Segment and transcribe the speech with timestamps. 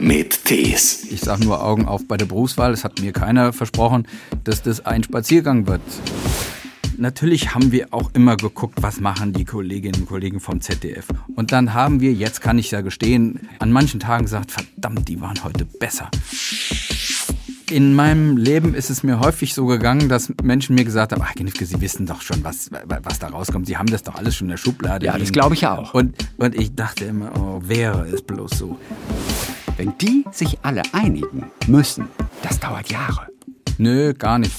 [0.00, 1.06] mit Tees.
[1.10, 2.72] Ich sage nur Augen auf bei der Berufswahl.
[2.72, 4.06] Es hat mir keiner versprochen,
[4.44, 5.82] dass das ein Spaziergang wird.
[6.96, 11.06] Natürlich haben wir auch immer geguckt, was machen die Kolleginnen und Kollegen vom ZDF.
[11.34, 15.20] Und dann haben wir, jetzt kann ich ja gestehen, an manchen Tagen gesagt, verdammt, die
[15.20, 16.10] waren heute besser.
[17.70, 21.34] In meinem Leben ist es mir häufig so gegangen, dass Menschen mir gesagt haben, ach
[21.34, 23.66] Genifke, Sie wissen doch schon, was, was da rauskommt.
[23.66, 25.06] Sie haben das doch alles schon in der Schublade.
[25.06, 25.94] Ja, das glaube ich auch.
[25.94, 28.76] Und, und ich dachte immer, oh, wäre es bloß so.
[29.80, 32.08] Wenn die sich alle einigen müssen,
[32.42, 33.28] das dauert Jahre.
[33.78, 34.52] Nö, gar nicht.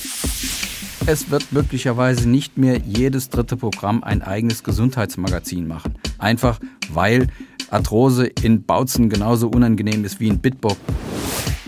[1.06, 5.94] Es wird möglicherweise nicht mehr jedes dritte Programm ein eigenes Gesundheitsmagazin machen.
[6.18, 7.28] Einfach weil
[7.70, 10.78] Arthrose in Bautzen genauso unangenehm ist wie in Bitburg.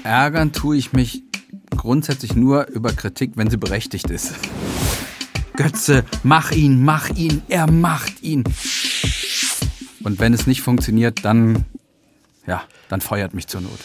[0.03, 1.21] Ärgern tue ich mich
[1.69, 4.33] grundsätzlich nur über Kritik, wenn sie berechtigt ist.
[5.55, 8.45] Götze, mach ihn, mach ihn, er macht ihn.
[10.03, 11.65] Und wenn es nicht funktioniert, dann,
[12.47, 13.79] ja, dann feuert mich zur Not.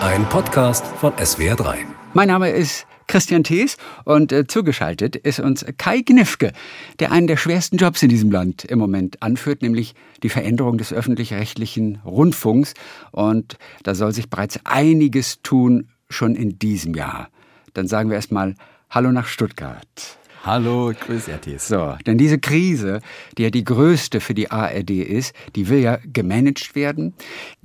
[0.00, 1.76] Ein Podcast von SWR3.
[2.12, 6.52] Mein Name ist Christian Thees und äh, zugeschaltet ist uns Kai Gnifke,
[6.98, 9.94] der einen der schwersten Jobs in diesem Land im Moment anführt, nämlich
[10.24, 12.74] die Veränderung des öffentlich-rechtlichen Rundfunks.
[13.12, 17.28] Und da soll sich bereits einiges tun, schon in diesem Jahr.
[17.72, 18.56] Dann sagen wir erstmal
[18.90, 20.17] Hallo nach Stuttgart.
[20.44, 21.68] Hallo, grüß Ertis.
[21.68, 23.00] So, denn diese Krise,
[23.36, 27.14] die ja die größte für die ARD ist, die will ja gemanagt werden.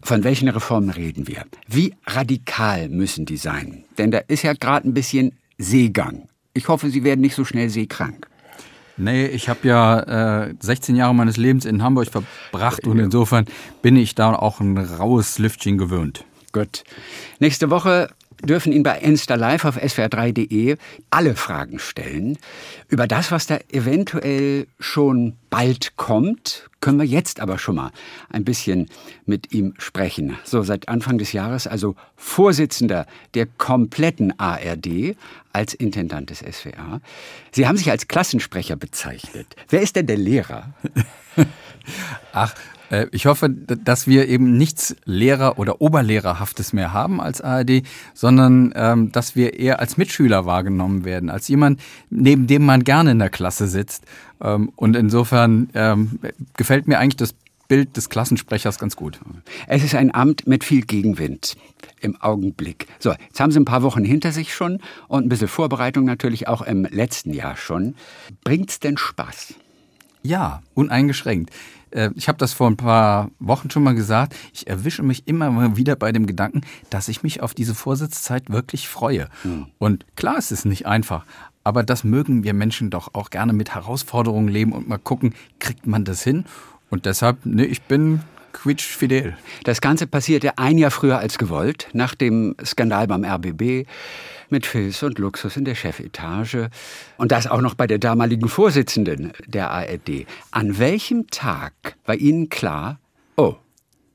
[0.01, 1.45] Von welchen Reformen reden wir?
[1.67, 3.85] Wie radikal müssen die sein?
[3.97, 6.27] Denn da ist ja gerade ein bisschen Seegang.
[6.53, 8.27] Ich hoffe, Sie werden nicht so schnell seekrank.
[8.97, 13.45] Nee, ich habe ja äh, 16 Jahre meines Lebens in Hamburg verbracht und insofern
[13.81, 16.25] bin ich da auch ein raues Lüftchen gewöhnt.
[16.51, 16.83] Gut.
[17.39, 18.09] Nächste Woche
[18.43, 20.77] dürfen Ihnen bei Insta Live auf swr3.de
[21.09, 22.37] alle Fragen stellen.
[22.89, 27.91] Über das, was da eventuell schon bald kommt, können wir jetzt aber schon mal
[28.29, 28.89] ein bisschen
[29.25, 30.37] mit ihm sprechen.
[30.43, 35.15] So seit Anfang des Jahres also Vorsitzender der kompletten ARD
[35.53, 36.99] als Intendant des SWR.
[37.51, 39.55] Sie haben sich als Klassensprecher bezeichnet.
[39.69, 40.73] Wer ist denn der Lehrer?
[42.33, 42.53] Ach,
[43.11, 47.83] ich hoffe, dass wir eben nichts Lehrer- oder Oberlehrerhaftes mehr haben als ARD,
[48.13, 53.11] sondern ähm, dass wir eher als Mitschüler wahrgenommen werden, als jemand, neben dem man gerne
[53.11, 54.05] in der Klasse sitzt.
[54.41, 56.19] Ähm, und insofern ähm,
[56.55, 57.35] gefällt mir eigentlich das
[57.67, 59.19] Bild des Klassensprechers ganz gut.
[59.67, 61.55] Es ist ein Amt mit viel Gegenwind
[62.01, 62.87] im Augenblick.
[62.99, 66.47] So, jetzt haben Sie ein paar Wochen hinter sich schon und ein bisschen Vorbereitung natürlich
[66.47, 67.95] auch im letzten Jahr schon.
[68.43, 69.55] Bringt's denn Spaß?
[70.21, 71.51] Ja, uneingeschränkt.
[71.93, 74.35] Äh, ich habe das vor ein paar Wochen schon mal gesagt.
[74.53, 78.49] Ich erwische mich immer mal wieder bei dem Gedanken, dass ich mich auf diese Vorsitzzeit
[78.49, 79.29] wirklich freue.
[79.43, 79.67] Mhm.
[79.77, 81.25] Und klar, es ist nicht einfach.
[81.63, 85.87] Aber das mögen wir Menschen doch auch gerne mit Herausforderungen leben und mal gucken, kriegt
[85.87, 86.45] man das hin?
[86.89, 88.21] Und deshalb, ne, ich bin
[88.53, 89.35] quietschfidel.
[89.63, 93.87] Das Ganze passierte ein Jahr früher als gewollt, nach dem Skandal beim RBB
[94.49, 96.69] mit Filz und Luxus in der Chefetage
[97.17, 100.25] und das auch noch bei der damaligen Vorsitzenden der ARD.
[100.51, 101.73] An welchem Tag
[102.05, 102.99] war Ihnen klar,
[103.35, 103.55] oh,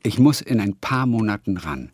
[0.02, 1.90] ich muss in ein paar Monaten ran?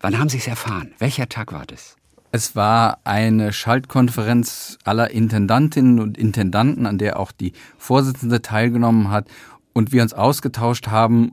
[0.00, 0.92] Wann haben Sie es erfahren?
[0.98, 1.96] Welcher Tag war das?
[2.32, 9.26] Es war eine Schaltkonferenz aller Intendantinnen und Intendanten, an der auch die Vorsitzende teilgenommen hat
[9.72, 11.32] und wir uns ausgetauscht haben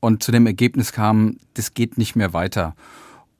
[0.00, 2.74] und zu dem Ergebnis kamen, das geht nicht mehr weiter.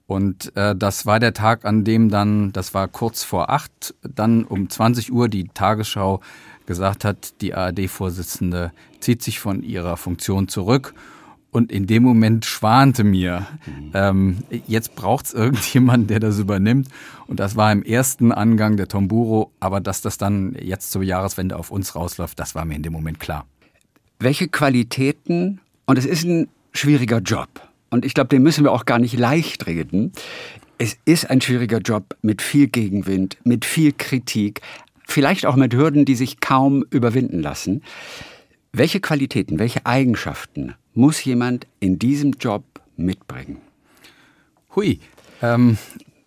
[0.07, 4.45] Und äh, das war der Tag, an dem dann, das war kurz vor acht, dann
[4.45, 6.21] um 20 Uhr die Tagesschau
[6.65, 10.93] gesagt hat, die ARD-Vorsitzende zieht sich von ihrer Funktion zurück.
[11.49, 13.47] Und in dem Moment schwante mir,
[13.93, 16.89] ähm, jetzt braucht es irgendjemanden, der das übernimmt.
[17.25, 19.51] Und das war im ersten Angang der Tomburo.
[19.59, 22.93] Aber dass das dann jetzt zur Jahreswende auf uns rausläuft, das war mir in dem
[22.93, 23.45] Moment klar.
[24.19, 27.49] Welche Qualitäten, und es ist ein schwieriger Job,
[27.89, 30.11] und ich glaube, den müssen wir auch gar nicht leicht reden.
[30.77, 34.61] Es ist ein schwieriger Job mit viel Gegenwind, mit viel Kritik,
[35.07, 37.81] vielleicht auch mit Hürden, die sich kaum überwinden lassen.
[38.73, 42.63] Welche Qualitäten, welche Eigenschaften muss jemand in diesem Job
[42.97, 43.57] mitbringen?
[44.75, 44.99] Hui,
[45.41, 45.77] ähm,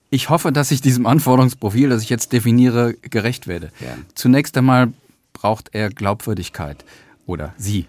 [0.08, 3.70] ich hoffe, dass ich diesem Anforderungsprofil, das ich jetzt definiere, gerecht werde.
[3.80, 3.96] Ja.
[4.14, 4.92] Zunächst einmal
[5.32, 6.84] braucht er Glaubwürdigkeit
[7.26, 7.86] oder sie.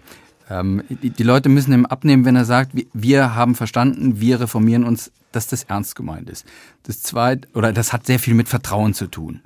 [0.52, 4.40] Ähm, die, die, Leute müssen ihm abnehmen, wenn er sagt, wir, wir, haben verstanden, wir
[4.40, 6.44] reformieren uns, dass das ernst gemeint ist.
[6.82, 9.40] Das zweite, oder das hat sehr viel mit Vertrauen zu tun.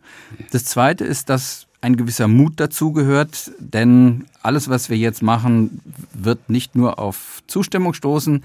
[0.50, 5.80] Das zweite ist, dass ein gewisser Mut dazugehört, denn alles, was wir jetzt machen,
[6.12, 8.42] wird nicht nur auf Zustimmung stoßen,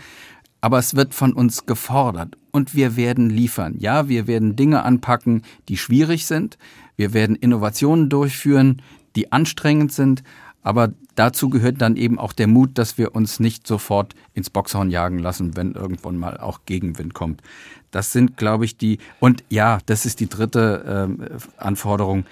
[0.59, 3.75] aber es wird von uns gefordert und wir werden liefern.
[3.79, 6.59] Ja, wir werden Dinge anpacken, die schwierig sind.
[6.95, 8.83] Wir werden Innovationen durchführen,
[9.15, 10.21] die anstrengend sind.
[10.63, 14.91] Aber dazu gehört dann eben auch der Mut, dass wir uns nicht sofort ins Boxhorn
[14.91, 17.41] jagen lassen, wenn irgendwann mal auch Gegenwind kommt.
[17.89, 22.25] Das sind, glaube ich, die, und ja, das ist die dritte äh, Anforderung,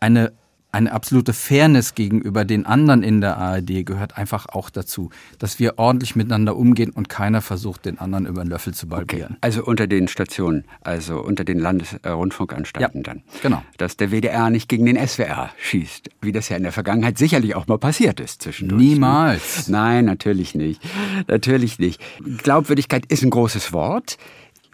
[0.00, 0.32] eine
[0.74, 5.78] eine absolute Fairness gegenüber den anderen in der ARD gehört einfach auch dazu, dass wir
[5.78, 9.32] ordentlich miteinander umgehen und keiner versucht, den anderen über den Löffel zu balbieren.
[9.32, 9.38] Okay.
[9.40, 13.22] Also unter den Stationen, also unter den Landesrundfunkanstalten ja, dann.
[13.40, 13.62] Genau.
[13.78, 17.54] Dass der WDR nicht gegen den SWR schießt, wie das ja in der Vergangenheit sicherlich
[17.54, 18.82] auch mal passiert ist zwischendurch.
[18.82, 19.68] Niemals.
[19.68, 20.82] Nein, natürlich nicht.
[21.28, 22.00] Natürlich nicht.
[22.38, 24.18] Glaubwürdigkeit ist ein großes Wort.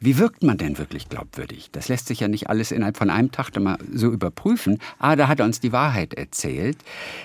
[0.00, 1.68] Wie wirkt man denn wirklich glaubwürdig?
[1.72, 4.78] Das lässt sich ja nicht alles innerhalb von einem Tag mal so überprüfen.
[4.98, 6.78] Ah, da hat er uns die Wahrheit erzählt.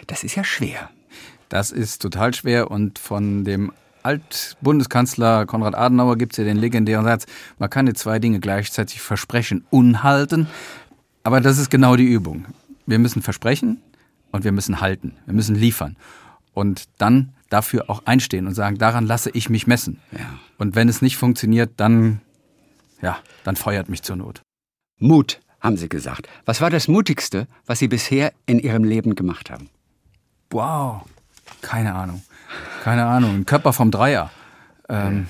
[0.07, 0.89] Das ist ja schwer.
[1.48, 3.72] Das ist total schwer und von dem
[4.04, 7.25] Altbundeskanzler Konrad Adenauer gibt es ja den legendären Satz,
[7.57, 10.48] man kann nicht zwei Dinge gleichzeitig versprechen und halten.
[11.24, 12.45] Aber das ist genau die Übung.
[12.86, 13.81] Wir müssen versprechen
[14.31, 15.13] und wir müssen halten.
[15.25, 15.95] Wir müssen liefern.
[16.54, 20.00] Und dann dafür auch einstehen und sagen, daran lasse ich mich messen.
[20.12, 20.19] Ja.
[20.57, 22.21] Und wenn es nicht funktioniert, dann
[23.06, 24.42] ja, dann feuert mich zur Not.
[24.98, 26.28] Mut, haben Sie gesagt.
[26.46, 29.69] Was war das Mutigste, was Sie bisher in Ihrem Leben gemacht haben?
[30.50, 31.04] Wow,
[31.62, 32.24] keine Ahnung.
[32.84, 33.36] Keine Ahnung.
[33.36, 34.31] Ein Körper vom Dreier.
[34.90, 35.28] Ähm,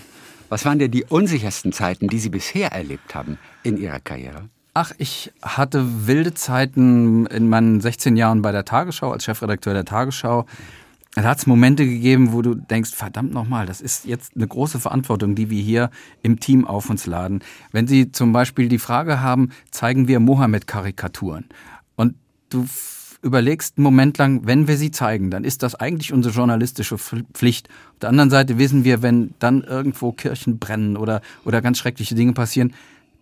[0.48, 4.48] was waren denn die unsichersten Zeiten, die Sie bisher erlebt haben in Ihrer Karriere?
[4.74, 9.86] Ach, ich hatte wilde Zeiten in meinen 16 Jahren bei der Tagesschau, als Chefredakteur der
[9.86, 10.46] Tagesschau.
[11.16, 14.82] Da hat es Momente gegeben, wo du denkst, verdammt nochmal, das ist jetzt eine große
[14.82, 15.90] Verantwortung, die wir hier
[16.22, 17.40] im Team auf uns laden.
[17.72, 21.46] Wenn Sie zum Beispiel die Frage haben, zeigen wir Mohammed-Karikaturen?
[21.96, 22.16] Und
[22.50, 22.66] du
[23.22, 27.70] überlegst einen Moment lang, wenn wir sie zeigen, dann ist das eigentlich unsere journalistische Pflicht.
[27.94, 32.14] Auf der anderen Seite wissen wir, wenn dann irgendwo Kirchen brennen oder, oder ganz schreckliche
[32.14, 32.74] Dinge passieren,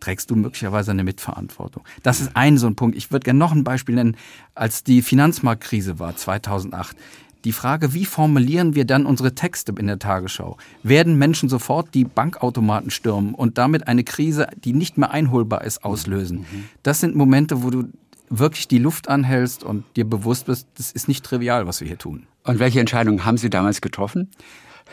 [0.02, 1.84] trägst du möglicherweise eine Mitverantwortung.
[2.04, 2.98] Das ist ein so ein Punkt.
[2.98, 4.18] Ich würde gerne noch ein Beispiel nennen.
[4.54, 6.98] Als die Finanzmarktkrise war, 2008,
[7.46, 10.58] die Frage, wie formulieren wir dann unsere Texte in der Tagesschau?
[10.82, 15.84] Werden Menschen sofort die Bankautomaten stürmen und damit eine Krise, die nicht mehr einholbar ist,
[15.84, 16.46] auslösen?
[16.84, 17.90] Das sind Momente, wo du
[18.30, 21.98] wirklich die Luft anhältst und dir bewusst bist, das ist nicht trivial, was wir hier
[21.98, 22.26] tun.
[22.44, 24.30] Und welche Entscheidungen haben Sie damals getroffen?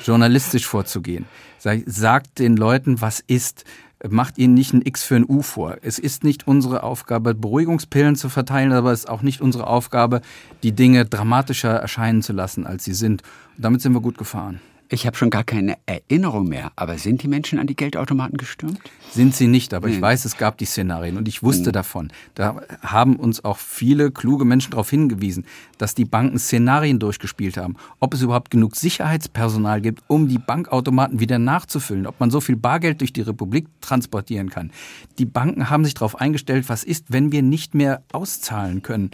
[0.04, 1.26] Journalistisch vorzugehen.
[1.58, 3.64] Sagt den Leuten, was ist
[4.08, 5.76] macht ihnen nicht ein X für ein U vor.
[5.82, 10.22] Es ist nicht unsere Aufgabe, Beruhigungspillen zu verteilen, aber es ist auch nicht unsere Aufgabe,
[10.62, 13.22] die Dinge dramatischer erscheinen zu lassen, als sie sind.
[13.56, 14.60] Und damit sind wir gut gefahren.
[14.92, 16.72] Ich habe schon gar keine Erinnerung mehr.
[16.74, 18.80] Aber sind die Menschen an die Geldautomaten gestürmt?
[19.12, 19.94] Sind sie nicht, aber nee.
[19.94, 21.74] ich weiß, es gab die Szenarien und ich wusste mhm.
[21.74, 22.12] davon.
[22.34, 25.46] Da haben uns auch viele kluge Menschen darauf hingewiesen,
[25.78, 27.76] dass die Banken Szenarien durchgespielt haben.
[28.00, 32.08] Ob es überhaupt genug Sicherheitspersonal gibt, um die Bankautomaten wieder nachzufüllen.
[32.08, 34.72] Ob man so viel Bargeld durch die Republik transportieren kann.
[35.18, 39.12] Die Banken haben sich darauf eingestellt, was ist, wenn wir nicht mehr auszahlen können.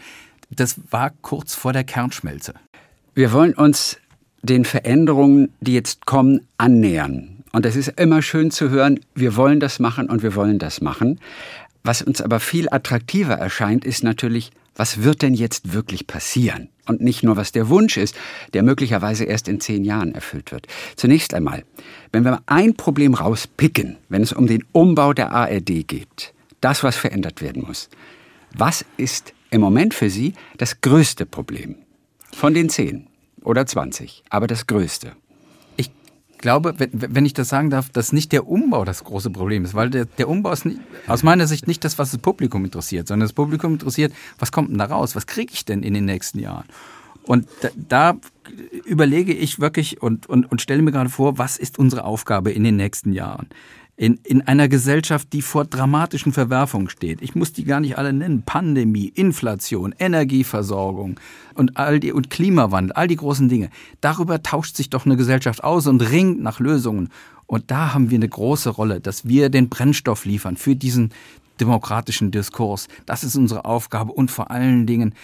[0.49, 2.55] Das war kurz vor der Kernschmelze.
[3.15, 3.99] Wir wollen uns
[4.47, 7.45] den Veränderungen, die jetzt kommen, annähern.
[7.53, 10.81] Und es ist immer schön zu hören, wir wollen das machen und wir wollen das
[10.81, 11.21] machen.
[11.83, 16.69] Was uns aber viel attraktiver erscheint, ist natürlich, was wird denn jetzt wirklich passieren?
[16.87, 18.15] Und nicht nur, was der Wunsch ist,
[18.53, 20.67] der möglicherweise erst in zehn Jahren erfüllt wird.
[20.97, 21.65] Zunächst einmal,
[22.13, 26.97] wenn wir ein Problem rauspicken, wenn es um den Umbau der ARD geht, das, was
[26.97, 27.89] verändert werden muss,
[28.53, 31.77] was ist im Moment für Sie das größte Problem
[32.33, 33.07] von den zehn?
[33.47, 35.13] Oder 20, aber das Größte.
[35.77, 35.91] Ich
[36.39, 39.89] glaube, wenn, ich das sagen darf, dass nicht der Umbau das große Problem ist, weil
[39.89, 43.27] der, der Umbau ist nicht, aus meiner Sicht nicht das, was das Publikum interessiert, sondern
[43.27, 46.39] das Publikum interessiert, was kommt denn da raus, was kriege ich denn in den nächsten
[46.39, 46.67] Jahren?
[47.23, 48.17] Und da, da
[48.85, 52.63] überlege ich wirklich und, und, und stelle mir gerade vor, was ist unsere Aufgabe in
[52.63, 53.49] den nächsten Jahren?
[53.97, 57.23] In, in einer Gesellschaft, die vor dramatischen Verwerfungen steht.
[57.23, 58.43] Ich muss die gar nicht alle nennen.
[58.43, 61.19] Pandemie, Inflation, Energieversorgung
[61.55, 63.71] und all die, und Klimawandel, all die großen Dinge.
[64.03, 67.09] Darüber tauscht sich doch eine Gesellschaft aus und ringt nach Lösungen.
[67.47, 71.13] Und da haben wir eine große Rolle, dass wir den Brennstoff liefern für diesen
[71.59, 72.89] demokratischen Diskurs.
[73.07, 75.15] Das ist unsere Aufgabe und vor allen Dingen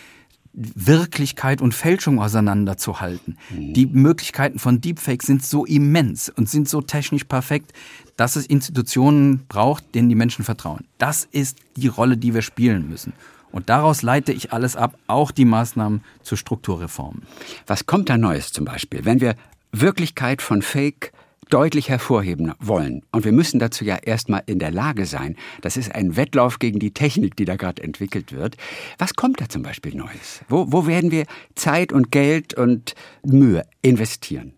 [0.54, 3.38] Wirklichkeit und Fälschung auseinanderzuhalten.
[3.50, 3.72] Mhm.
[3.72, 7.72] Die Möglichkeiten von Deepfake sind so immens und sind so technisch perfekt,
[8.16, 10.84] dass es Institutionen braucht, denen die Menschen vertrauen.
[10.98, 13.12] Das ist die Rolle, die wir spielen müssen.
[13.50, 17.22] Und daraus leite ich alles ab, auch die Maßnahmen zur Strukturreform.
[17.66, 19.34] Was kommt da Neues zum Beispiel, wenn wir
[19.72, 21.12] Wirklichkeit von Fake
[21.52, 23.02] deutlich hervorheben wollen.
[23.12, 25.36] Und wir müssen dazu ja erstmal in der Lage sein.
[25.60, 28.56] Das ist ein Wettlauf gegen die Technik, die da gerade entwickelt wird.
[28.96, 30.40] Was kommt da zum Beispiel Neues?
[30.48, 34.54] Wo, wo werden wir Zeit und Geld und Mühe investieren?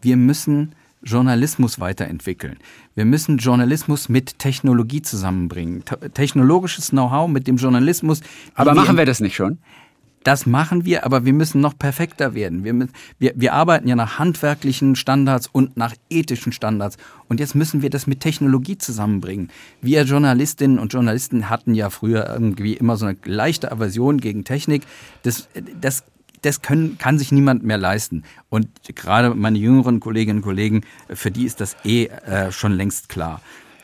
[0.00, 2.58] Wir müssen Journalismus weiterentwickeln.
[2.94, 5.84] Wir müssen Journalismus mit Technologie zusammenbringen.
[6.14, 8.20] Technologisches Know-how mit dem Journalismus.
[8.54, 9.58] Aber machen wir das nicht schon?
[10.28, 12.64] das machen wir, aber wir müssen noch perfekter werden.
[12.64, 12.88] Wir,
[13.18, 16.96] wir, wir arbeiten ja nach handwerklichen Standards und nach ethischen Standards.
[17.28, 19.50] Und jetzt müssen wir das mit Technologie zusammenbringen.
[19.80, 24.82] Wir Journalistinnen und Journalisten hatten ja früher irgendwie immer so eine leichte Aversion gegen Technik.
[25.22, 25.48] Das,
[25.80, 26.04] das
[26.42, 28.24] das können, kann sich niemand mehr leisten.
[28.48, 33.08] Und gerade meine jüngeren Kolleginnen und Kollegen, für die ist das eh äh, schon längst
[33.08, 33.40] klar.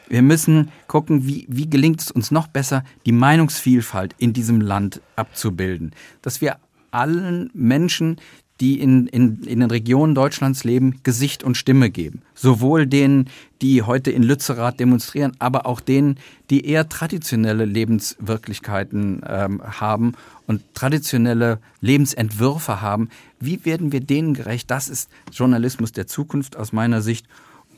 [0.09, 5.01] Wir müssen gucken, wie, wie gelingt es uns noch besser, die Meinungsvielfalt in diesem Land
[5.17, 5.93] abzubilden.
[6.21, 6.59] Dass wir
[6.91, 8.19] allen Menschen,
[8.61, 12.23] die in, in, in den Regionen Deutschlands leben, Gesicht und Stimme geben.
[12.35, 13.29] Sowohl denen,
[13.61, 16.19] die heute in Lützerath demonstrieren, aber auch denen,
[16.51, 20.13] die eher traditionelle Lebenswirklichkeiten ähm, haben
[20.47, 23.09] und traditionelle Lebensentwürfe haben.
[23.41, 24.71] Wie werden wir denen gerecht?
[24.71, 27.27] Das ist Journalismus der Zukunft aus meiner Sicht.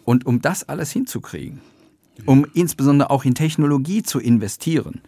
[0.04, 1.60] Und um das alles hinzukriegen,
[2.26, 5.00] um insbesondere auch in Technologie zu investieren.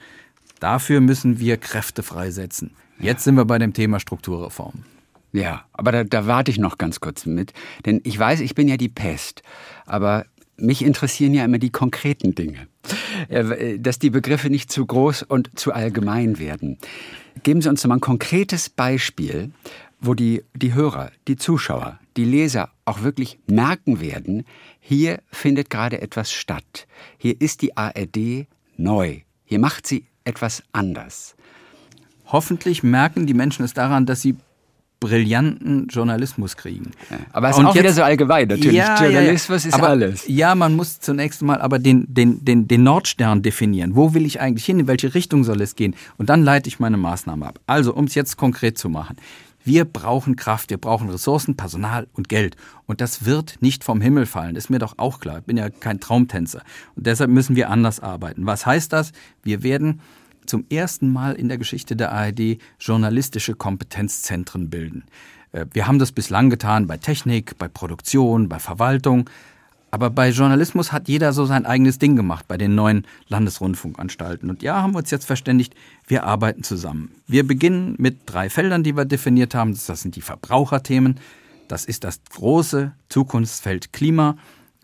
[0.61, 2.73] Dafür müssen wir Kräfte freisetzen.
[2.99, 4.83] Jetzt sind wir bei dem Thema Strukturreform.
[5.33, 7.53] Ja, aber da, da warte ich noch ganz kurz mit,
[7.85, 9.43] denn ich weiß, ich bin ja die Pest,
[9.85, 10.25] aber
[10.57, 12.69] mich interessieren ja immer die konkreten Dinge,
[13.29, 16.79] äh, dass die Begriffe nicht zu groß und zu allgemein werden.
[17.43, 19.53] Geben Sie uns mal ein konkretes Beispiel,
[20.01, 24.45] wo die, die Hörer, die Zuschauer, die Leser auch wirklich merken werden,
[24.81, 26.87] hier findet gerade etwas statt.
[27.19, 29.21] Hier ist die ARD neu.
[29.45, 31.37] Hier macht sie etwas anders.
[32.27, 34.37] Hoffentlich merken die Menschen es daran, dass sie
[35.00, 36.90] brillanten Journalismus kriegen.
[37.11, 38.73] Ja, aber es ist und auch jetzt, wieder so allgemein natürlich.
[38.73, 40.25] Ja, Journalismus ja, ist aber, alles.
[40.26, 43.95] Ja, man muss zunächst mal aber den, den, den, den Nordstern definieren.
[43.95, 44.81] Wo will ich eigentlich hin?
[44.81, 45.95] In welche Richtung soll es gehen?
[46.17, 47.61] Und dann leite ich meine Maßnahme ab.
[47.67, 49.17] Also, um es jetzt konkret zu machen.
[49.64, 52.57] Wir brauchen Kraft, wir brauchen Ressourcen, Personal und Geld.
[52.87, 55.40] Und das wird nicht vom Himmel fallen, ist mir doch auch klar.
[55.40, 56.62] Ich bin ja kein Traumtänzer.
[56.97, 58.47] Und deshalb müssen wir anders arbeiten.
[58.47, 59.12] Was heißt das?
[59.43, 60.00] Wir werden
[60.49, 65.05] zum ersten Mal in der Geschichte der ARD journalistische Kompetenzzentren bilden.
[65.52, 69.28] Äh, wir haben das bislang getan bei Technik, bei Produktion, bei Verwaltung.
[69.90, 74.50] Aber bei Journalismus hat jeder so sein eigenes Ding gemacht bei den neuen Landesrundfunkanstalten.
[74.50, 75.75] Und ja, haben wir uns jetzt verständigt,
[76.07, 77.11] wir arbeiten zusammen.
[77.26, 79.73] Wir beginnen mit drei Feldern, die wir definiert haben.
[79.87, 81.19] Das sind die Verbraucherthemen,
[81.69, 84.37] das ist das große Zukunftsfeld Klima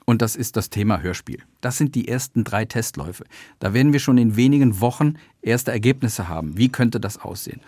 [0.05, 1.43] und das ist das Thema Hörspiel.
[1.61, 3.25] Das sind die ersten drei Testläufe.
[3.59, 6.57] Da werden wir schon in wenigen Wochen erste Ergebnisse haben.
[6.57, 7.61] Wie könnte das aussehen?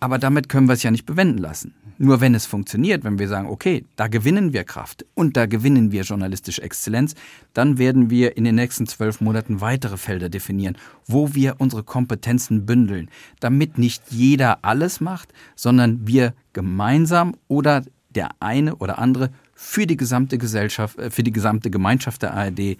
[0.00, 1.74] Aber damit können wir es ja nicht bewenden lassen.
[1.96, 5.92] Nur wenn es funktioniert, wenn wir sagen, okay, da gewinnen wir Kraft und da gewinnen
[5.92, 7.14] wir journalistische Exzellenz,
[7.54, 10.76] dann werden wir in den nächsten zwölf Monaten weitere Felder definieren,
[11.06, 13.08] wo wir unsere Kompetenzen bündeln,
[13.40, 19.30] damit nicht jeder alles macht, sondern wir gemeinsam oder der eine oder andere
[19.64, 22.76] für die gesamte Gesellschaft, äh, für die gesamte Gemeinschaft der ARD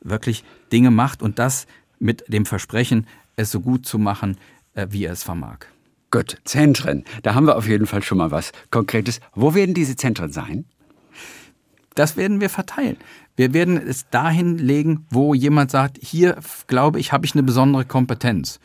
[0.00, 1.66] wirklich Dinge macht und das
[1.98, 4.38] mit dem Versprechen, es so gut zu machen,
[4.74, 5.58] äh, wie er es vermag.
[6.10, 7.04] Gut, Zentren.
[7.22, 9.20] Da haben wir auf jeden Fall schon mal was Konkretes.
[9.34, 10.64] Wo werden diese Zentren sein?
[11.94, 12.96] Das werden wir verteilen.
[13.36, 17.84] Wir werden es dahin legen, wo jemand sagt, hier glaube ich, habe ich eine besondere
[17.84, 18.60] Kompetenz.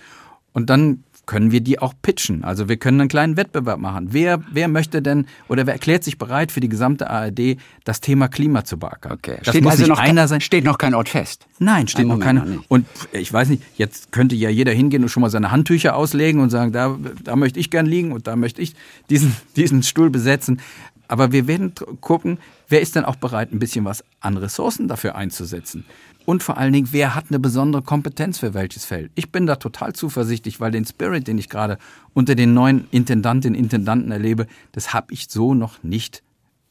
[0.54, 2.44] Und dann können wir die auch pitchen.
[2.44, 4.10] Also wir können einen kleinen Wettbewerb machen.
[4.12, 8.28] Wer, wer möchte denn oder wer erklärt sich bereit für die gesamte ARD das Thema
[8.28, 9.14] Klima zu beackern?
[9.14, 9.38] Okay.
[9.40, 10.42] Das steht muss also noch einer sein.
[10.42, 11.48] Steht noch kein Ort fest.
[11.60, 12.46] Nein, steht noch keiner.
[12.68, 16.42] Und ich weiß nicht, jetzt könnte ja jeder hingehen und schon mal seine Handtücher auslegen
[16.42, 18.76] und sagen, da, da möchte ich gern liegen und da möchte ich
[19.10, 20.60] diesen, diesen Stuhl besetzen.
[21.08, 22.38] Aber wir werden gucken,
[22.70, 25.86] wer ist denn auch bereit, ein bisschen was an Ressourcen dafür einzusetzen.
[26.26, 29.12] Und vor allen Dingen, wer hat eine besondere Kompetenz für welches Feld?
[29.16, 31.78] Ich bin da total zuversichtlich, weil den Spirit, den ich gerade
[32.14, 36.24] unter den neuen Intendantinnen und Intendanten erlebe, das habe ich so noch nicht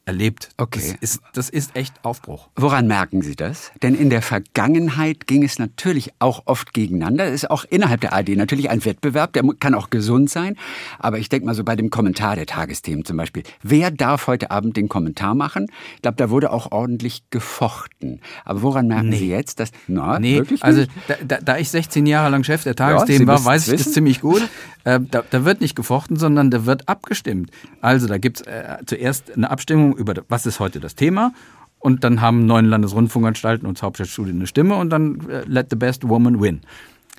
[0.05, 0.49] erlebt.
[0.57, 0.79] Okay.
[0.81, 2.49] Das ist, das ist echt Aufbruch.
[2.55, 3.71] Woran merken Sie das?
[3.81, 7.25] Denn in der Vergangenheit ging es natürlich auch oft gegeneinander.
[7.25, 10.57] Es ist auch innerhalb der ARD natürlich ein Wettbewerb, der kann auch gesund sein.
[10.99, 13.43] Aber ich denke mal so bei dem Kommentar der Tagesthemen zum Beispiel.
[13.61, 15.67] Wer darf heute Abend den Kommentar machen?
[15.95, 18.19] Ich glaube, da wurde auch ordentlich gefochten.
[18.43, 19.17] Aber woran merken nee.
[19.17, 20.83] Sie jetzt, dass, na, nee, wirklich also
[21.25, 23.83] da, da, ich 16 Jahre lang Chef der Tagesthemen ja, war, weiß ich wissen?
[23.85, 24.41] das ziemlich gut.
[24.83, 27.51] Äh, da, da, wird nicht gefochten, sondern da wird abgestimmt.
[27.79, 31.33] Also da gibt es äh, zuerst eine Abstimmung über, was ist heute das Thema
[31.79, 36.07] und dann haben neun Landesrundfunkanstalten und Hauptstadtstudien eine Stimme und dann äh, let the best
[36.07, 36.61] woman win.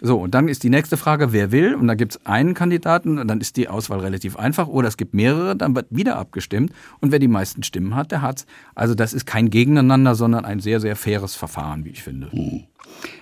[0.05, 1.75] So, und dann ist die nächste Frage, wer will?
[1.75, 4.69] Und dann gibt es einen Kandidaten und dann ist die Auswahl relativ einfach.
[4.69, 6.75] Oder es gibt mehrere, dann wird wieder abgestimmt.
[7.01, 8.45] Und wer die meisten Stimmen hat, der hat's.
[8.75, 12.31] Also das ist kein Gegeneinander, sondern ein sehr, sehr faires Verfahren, wie ich finde.
[12.33, 12.65] Hm.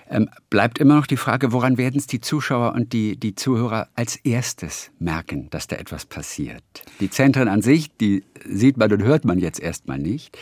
[0.09, 3.87] Ähm, bleibt immer noch die Frage, woran werden es die Zuschauer und die, die Zuhörer
[3.95, 6.63] als erstes merken, dass da etwas passiert?
[6.99, 10.37] Die Zentren an sich, die sieht man und hört man jetzt erstmal nicht.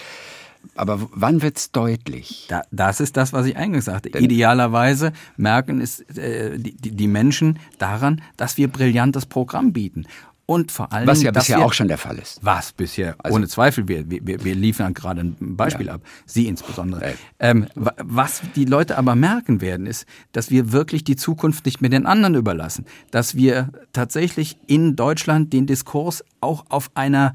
[0.76, 2.46] Aber wann wird es deutlich?
[2.50, 4.10] Da, das ist das, was ich eingangs sagte.
[4.10, 10.06] Denn Idealerweise merken es äh, die, die Menschen daran, dass wir brillantes Programm bieten.
[10.52, 11.08] und vor allem.
[11.08, 12.40] Was ja bisher wir, auch schon der Fall ist.
[12.42, 15.94] Was bisher, also, ohne Zweifel, wir, wir, wir liefern gerade ein Beispiel ja.
[15.94, 17.14] ab, Sie insbesondere.
[17.40, 21.90] Ähm, was die Leute aber merken werden, ist, dass wir wirklich die Zukunft nicht mehr
[21.90, 22.86] den anderen überlassen.
[23.12, 27.34] Dass wir tatsächlich in Deutschland den Diskurs auch auf einer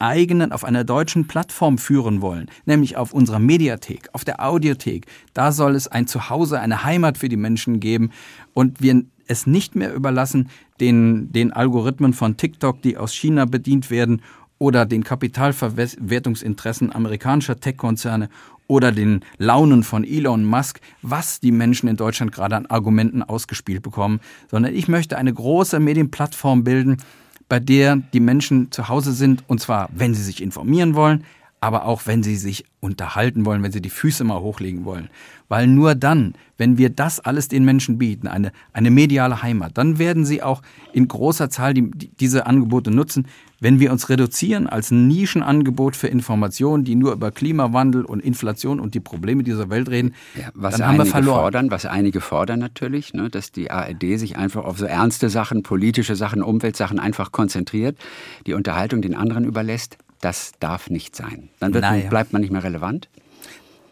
[0.00, 5.06] eigenen, auf einer deutschen Plattform führen wollen, nämlich auf unserer Mediathek, auf der Audiothek.
[5.34, 8.10] Da soll es ein Zuhause, eine Heimat für die Menschen geben
[8.54, 10.48] und wir es nicht mehr überlassen,
[10.80, 14.22] den, den Algorithmen von TikTok, die aus China bedient werden,
[14.60, 18.28] oder den Kapitalverwertungsinteressen amerikanischer Tech-Konzerne
[18.66, 23.82] oder den Launen von Elon Musk, was die Menschen in Deutschland gerade an Argumenten ausgespielt
[23.82, 26.98] bekommen, sondern ich möchte eine große Medienplattform bilden,
[27.50, 31.24] bei der die Menschen zu Hause sind, und zwar, wenn sie sich informieren wollen,
[31.60, 35.10] aber auch wenn sie sich unterhalten wollen, wenn sie die Füße mal hochlegen wollen.
[35.48, 39.98] Weil nur dann, wenn wir das alles den Menschen bieten, eine, eine mediale Heimat, dann
[39.98, 40.62] werden sie auch
[40.94, 43.26] in großer Zahl die, die, diese Angebote nutzen.
[43.58, 48.94] Wenn wir uns reduzieren als Nischenangebot für Informationen, die nur über Klimawandel und Inflation und
[48.94, 51.40] die Probleme dieser Welt reden, ja, was dann haben wir verloren.
[51.40, 55.62] Fordern, was einige fordern natürlich, ne, dass die ARD sich einfach auf so ernste Sachen,
[55.62, 57.98] politische Sachen, Umweltsachen einfach konzentriert,
[58.46, 59.98] die Unterhaltung den anderen überlässt.
[60.20, 61.48] Das darf nicht sein.
[61.60, 62.08] Dann naja.
[62.08, 63.08] bleibt man nicht mehr relevant.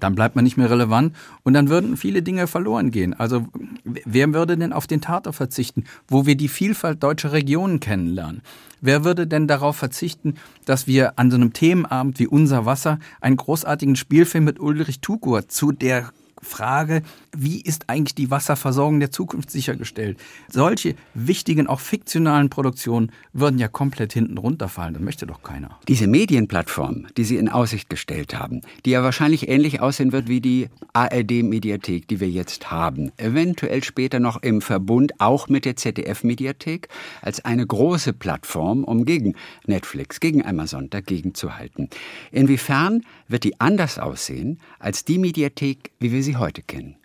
[0.01, 3.15] Dann bleibt man nicht mehr relevant und dann würden viele Dinge verloren gehen.
[3.15, 3.47] Also
[3.85, 8.43] wer würde denn auf den Tatort verzichten, wo wir die Vielfalt deutscher Regionen kennenlernen?
[8.81, 13.37] Wer würde denn darauf verzichten, dass wir an so einem Themenabend wie Unser Wasser einen
[13.37, 17.03] großartigen Spielfilm mit Ulrich Tukur zu der Frage,
[17.37, 20.19] wie ist eigentlich die Wasserversorgung der Zukunft sichergestellt?
[20.49, 24.95] Solche wichtigen, auch fiktionalen Produktionen würden ja komplett hinten runterfallen.
[24.95, 25.79] Das möchte doch keiner.
[25.89, 30.41] Diese Medienplattform, die Sie in Aussicht gestellt haben, die ja wahrscheinlich ähnlich aussehen wird wie
[30.41, 36.89] die ARD-Mediathek, die wir jetzt haben, eventuell später noch im Verbund auch mit der ZDF-Mediathek,
[37.23, 39.35] als eine große Plattform, um gegen
[39.67, 41.89] Netflix, gegen Amazon dagegen zu halten.
[42.31, 46.97] Inwiefern wird die anders aussehen als die Mediathek, wie wir sie heute kennen?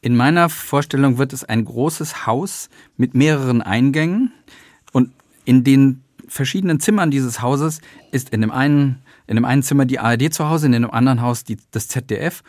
[0.00, 4.32] In meiner Vorstellung wird es ein großes Haus mit mehreren Eingängen
[4.92, 5.10] und
[5.44, 10.00] in den verschiedenen Zimmern dieses Hauses ist in dem einen, in dem einen Zimmer die
[10.00, 12.42] ARD zu Hause, in dem anderen Haus die, das ZDF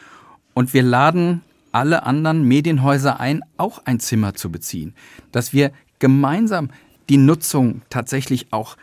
[0.54, 4.94] und wir laden alle anderen Medienhäuser ein, auch ein Zimmer zu beziehen,
[5.32, 6.70] dass wir gemeinsam
[7.10, 8.78] die Nutzung tatsächlich auch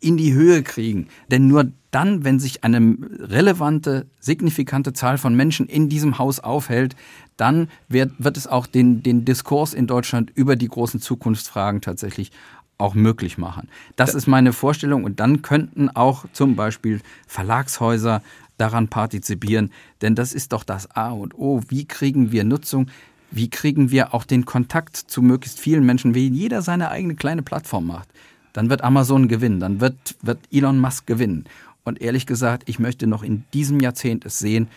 [0.00, 1.08] in die Höhe kriegen.
[1.30, 6.94] Denn nur dann, wenn sich eine relevante, signifikante Zahl von Menschen in diesem Haus aufhält,
[7.36, 12.30] dann wird, wird es auch den, den Diskurs in Deutschland über die großen Zukunftsfragen tatsächlich
[12.78, 13.68] auch möglich machen.
[13.96, 18.22] Das ist meine Vorstellung und dann könnten auch zum Beispiel Verlagshäuser
[18.56, 19.70] daran partizipieren,
[20.02, 21.62] denn das ist doch das A und O.
[21.68, 22.90] Wie kriegen wir Nutzung?
[23.30, 27.42] Wie kriegen wir auch den Kontakt zu möglichst vielen Menschen, wie jeder seine eigene kleine
[27.42, 28.08] Plattform macht?
[28.52, 31.44] Dann wird Amazon gewinnen, dann wird, wird Elon Musk gewinnen.
[31.84, 34.68] Und ehrlich gesagt, ich möchte noch in diesem Jahrzehnt es sehen,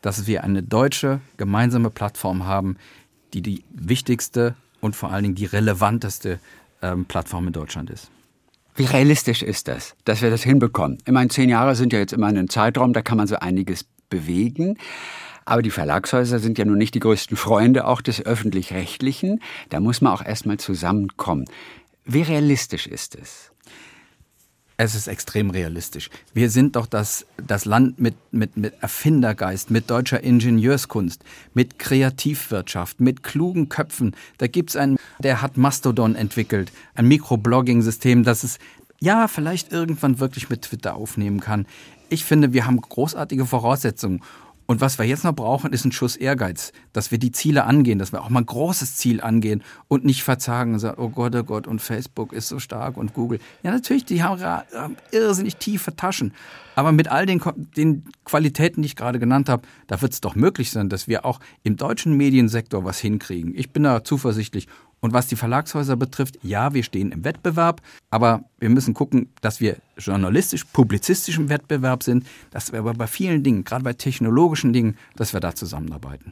[0.00, 2.76] dass wir eine deutsche gemeinsame Plattform haben,
[3.32, 6.40] die die wichtigste und vor allen Dingen die relevanteste
[6.82, 8.10] ähm, Plattform in Deutschland ist.
[8.74, 10.98] Wie realistisch ist das, dass wir das hinbekommen?
[11.04, 13.84] Ich meine, zehn Jahre sind ja jetzt immer ein Zeitraum, da kann man so einiges
[14.08, 14.78] bewegen.
[15.44, 19.40] Aber die Verlagshäuser sind ja nun nicht die größten Freunde auch des öffentlich-rechtlichen.
[19.70, 21.46] Da muss man auch erstmal zusammenkommen.
[22.04, 23.52] Wie realistisch ist es?
[24.76, 26.10] Es ist extrem realistisch.
[26.34, 31.22] Wir sind doch das, das Land mit, mit, mit Erfindergeist, mit deutscher Ingenieurskunst,
[31.54, 34.16] mit Kreativwirtschaft, mit klugen Köpfen.
[34.38, 38.58] Da gibt es einen, der hat Mastodon entwickelt, ein Mikroblogging-System, das es
[38.98, 41.66] ja vielleicht irgendwann wirklich mit Twitter aufnehmen kann.
[42.08, 44.22] Ich finde, wir haben großartige Voraussetzungen.
[44.72, 47.98] Und was wir jetzt noch brauchen, ist ein Schuss Ehrgeiz, dass wir die Ziele angehen,
[47.98, 51.34] dass wir auch mal ein großes Ziel angehen und nicht verzagen und sagen, oh Gott,
[51.36, 53.38] oh Gott, und Facebook ist so stark und Google.
[53.62, 56.32] Ja, natürlich, die haben, haben irrsinnig tiefe Taschen.
[56.74, 57.42] Aber mit all den,
[57.76, 61.26] den Qualitäten, die ich gerade genannt habe, da wird es doch möglich sein, dass wir
[61.26, 63.54] auch im deutschen Mediensektor was hinkriegen.
[63.54, 64.68] Ich bin da zuversichtlich
[65.02, 69.60] und was die Verlagshäuser betrifft, ja, wir stehen im Wettbewerb, aber wir müssen gucken, dass
[69.60, 74.72] wir journalistisch, publizistisch im Wettbewerb sind, dass wir aber bei vielen Dingen, gerade bei technologischen
[74.72, 76.30] Dingen, dass wir da zusammenarbeiten.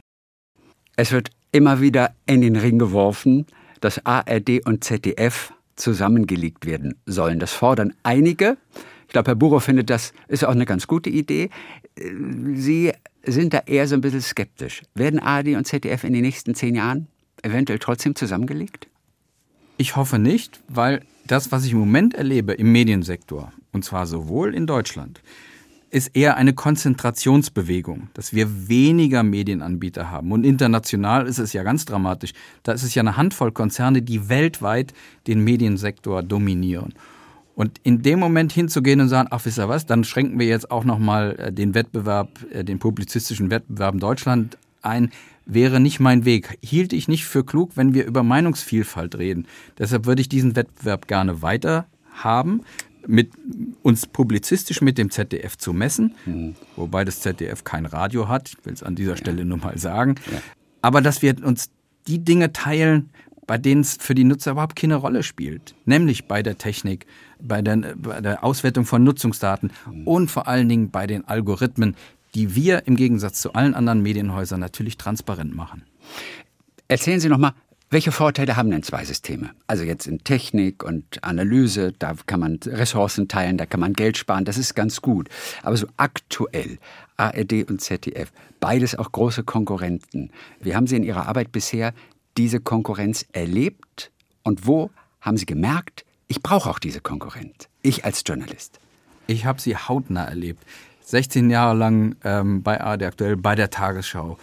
[0.95, 3.45] Es wird immer wieder in den Ring geworfen,
[3.81, 7.39] dass ARD und ZDF zusammengelegt werden sollen.
[7.39, 8.57] Das fordern einige.
[9.07, 11.49] Ich glaube, Herr Burow findet, das ist auch eine ganz gute Idee.
[11.95, 12.93] Sie
[13.25, 14.83] sind da eher so ein bisschen skeptisch.
[14.95, 17.07] Werden ARD und ZDF in den nächsten zehn Jahren
[17.43, 18.87] eventuell trotzdem zusammengelegt?
[19.77, 24.53] Ich hoffe nicht, weil das, was ich im Moment erlebe im Mediensektor, und zwar sowohl
[24.53, 25.21] in Deutschland,
[25.91, 30.31] ist eher eine Konzentrationsbewegung, dass wir weniger Medienanbieter haben.
[30.31, 32.31] Und international ist es ja ganz dramatisch.
[32.63, 34.93] Da ist es ja eine Handvoll Konzerne, die weltweit
[35.27, 36.93] den Mediensektor dominieren.
[37.55, 40.71] Und in dem Moment hinzugehen und sagen, ach, wisst ihr was, dann schränken wir jetzt
[40.71, 45.11] auch nochmal äh, den Wettbewerb, äh, den publizistischen Wettbewerb in Deutschland ein,
[45.53, 46.57] wäre nicht mein Weg.
[46.61, 49.47] Hielt ich nicht für klug, wenn wir über Meinungsvielfalt reden.
[49.77, 52.61] Deshalb würde ich diesen Wettbewerb gerne weiter haben,
[53.07, 53.31] mit
[53.81, 56.55] uns publizistisch mit dem ZDF zu messen, mhm.
[56.75, 59.45] wobei das ZDF kein Radio hat, ich will es an dieser Stelle ja.
[59.45, 60.15] nur mal sagen.
[60.31, 60.39] Ja.
[60.81, 61.71] Aber dass wir uns
[62.07, 63.09] die Dinge teilen,
[63.47, 67.05] bei denen es für die Nutzer überhaupt keine Rolle spielt, nämlich bei der Technik,
[67.39, 70.07] bei der, bei der Auswertung von Nutzungsdaten mhm.
[70.07, 71.95] und vor allen Dingen bei den Algorithmen,
[72.35, 75.83] die wir im Gegensatz zu allen anderen Medienhäusern natürlich transparent machen.
[76.87, 77.53] Erzählen Sie noch mal,
[77.89, 79.49] welche Vorteile haben denn zwei Systeme?
[79.67, 84.17] Also jetzt in Technik und Analyse, da kann man Ressourcen teilen, da kann man Geld
[84.17, 85.27] sparen, das ist ganz gut.
[85.61, 86.79] Aber so aktuell,
[87.17, 90.31] ARD und ZDF, beides auch große Konkurrenten.
[90.61, 91.93] Wie haben Sie in Ihrer Arbeit bisher
[92.37, 94.09] diese Konkurrenz erlebt
[94.43, 94.89] und wo
[95.19, 98.79] haben Sie gemerkt, ich brauche auch diese Konkurrenz, ich als Journalist?
[99.27, 100.63] Ich habe sie hautnah erlebt.
[101.11, 104.37] 16 Jahre lang ähm, bei ARD aktuell, bei der Tagesschau.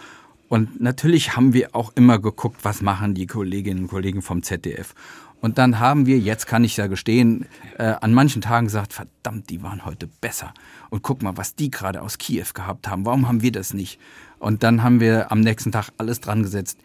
[0.47, 4.93] Und natürlich haben wir auch immer geguckt, was machen die Kolleginnen und Kollegen vom ZDF.
[5.41, 7.45] Und dann haben wir, jetzt kann ich ja gestehen,
[7.77, 10.53] äh, an manchen Tagen gesagt, verdammt, die waren heute besser.
[10.89, 13.05] Und guck mal, was die gerade aus Kiew gehabt haben.
[13.05, 13.99] Warum haben wir das nicht?
[14.37, 16.77] Und dann haben wir am nächsten Tag alles dran gesetzt,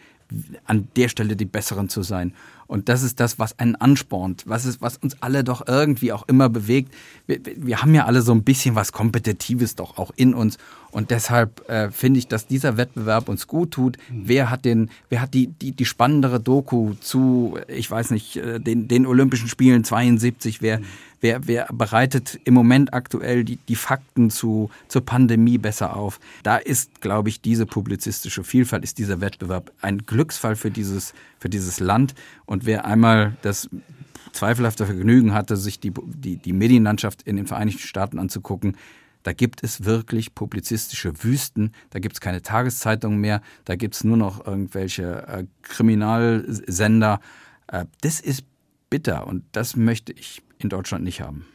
[0.65, 2.33] an der Stelle die Besseren zu sein.
[2.67, 6.27] Und das ist das, was einen anspornt, was, ist, was uns alle doch irgendwie auch
[6.29, 6.93] immer bewegt.
[7.27, 10.59] Wir, wir haben ja alle so ein bisschen was Kompetitives doch auch in uns.
[10.91, 13.97] Und deshalb äh, finde ich, dass dieser Wettbewerb uns gut tut.
[14.09, 14.23] Mhm.
[14.27, 18.61] Wer hat den, wer hat die, die, die spannendere Doku zu, ich weiß nicht, äh,
[18.61, 20.63] den, den Olympischen Spielen 72?
[20.63, 20.85] Wer, mhm.
[21.25, 26.21] Wer, wer bereitet im Moment aktuell die, die Fakten zu, zur Pandemie besser auf?
[26.43, 31.49] Da ist, glaube ich, diese publizistische Vielfalt, ist dieser Wettbewerb ein Glücksfall für dieses, für
[31.49, 32.15] dieses Land.
[32.45, 33.71] Und wer einmal das
[34.33, 38.77] zweifelhafte Vergnügen hatte, sich die, die, die Medienlandschaft in den Vereinigten Staaten anzugucken,
[39.23, 44.05] da gibt es wirklich publizistische Wüsten, da gibt es keine Tageszeitungen mehr, da gibt es
[44.05, 47.21] nur noch irgendwelche äh, Kriminalsender.
[47.69, 48.45] Äh, das ist
[48.91, 51.47] bitter und das möchte ich in Deutschland nicht haben.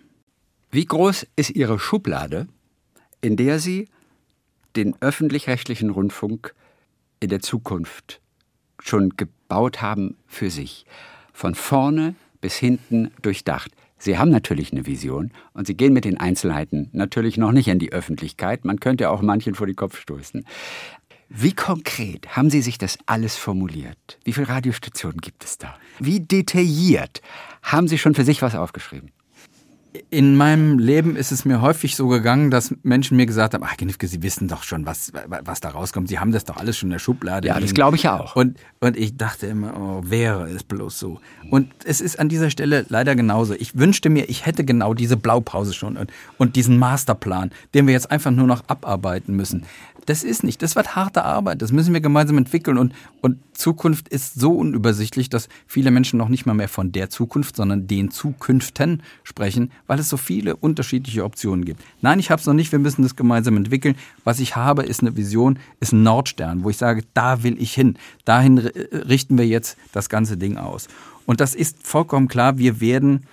[0.72, 2.48] Wie groß ist Ihre Schublade,
[3.22, 3.88] in der Sie
[4.76, 6.54] den öffentlich-rechtlichen Rundfunk
[7.20, 8.22] in der Zukunft
[8.80, 10.86] schon gebaut haben für sich?
[11.34, 13.72] Von vorne bis hinten durchdacht.
[13.98, 17.80] Sie haben natürlich eine Vision und Sie gehen mit den Einzelheiten natürlich noch nicht in
[17.80, 18.64] die Öffentlichkeit.
[18.64, 20.46] Man könnte auch manchen vor die Kopf stoßen.
[21.32, 24.18] Wie konkret haben Sie sich das alles formuliert?
[24.24, 25.78] Wie viele Radiostationen gibt es da?
[26.00, 27.22] Wie detailliert
[27.62, 29.12] haben Sie schon für sich was aufgeschrieben?
[30.12, 33.76] In meinem Leben ist es mir häufig so gegangen, dass Menschen mir gesagt haben, ach
[33.76, 36.10] Genifke, Sie wissen doch schon, was, was da rauskommt.
[36.10, 37.48] Sie haben das doch alles schon in der Schublade.
[37.48, 37.66] Ja, liegen.
[37.66, 38.36] das glaube ich auch.
[38.36, 41.20] Und, und ich dachte immer, oh, wäre es bloß so.
[41.50, 43.56] Und es ist an dieser Stelle leider genauso.
[43.56, 47.94] Ich wünschte mir, ich hätte genau diese Blaupause schon und, und diesen Masterplan, den wir
[47.94, 49.66] jetzt einfach nur noch abarbeiten müssen.
[50.06, 50.62] Das ist nicht.
[50.62, 51.62] Das wird harte Arbeit.
[51.62, 52.78] Das müssen wir gemeinsam entwickeln.
[52.78, 57.10] Und, und Zukunft ist so unübersichtlich, dass viele Menschen noch nicht mal mehr von der
[57.10, 61.84] Zukunft, sondern den Zukünften sprechen, weil es so viele unterschiedliche Optionen gibt.
[62.02, 62.72] Nein, ich habe es noch nicht.
[62.72, 63.96] Wir müssen das gemeinsam entwickeln.
[64.24, 67.74] Was ich habe, ist eine Vision, ist ein Nordstern, wo ich sage, da will ich
[67.74, 67.98] hin.
[68.24, 70.88] Dahin richten wir jetzt das ganze Ding aus.
[71.26, 72.58] Und das ist vollkommen klar.
[72.58, 73.26] Wir werden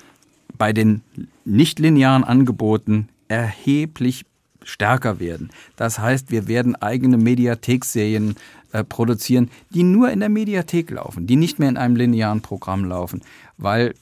[0.58, 1.02] bei den
[1.44, 4.24] nichtlinearen Angeboten erheblich
[4.64, 5.50] stärker werden.
[5.76, 8.34] Das heißt, wir werden eigene Mediathekserien
[8.76, 12.84] äh, produzieren, die nur in der Mediathek laufen, die nicht mehr in einem linearen Programm
[12.84, 13.22] laufen,
[13.56, 13.94] weil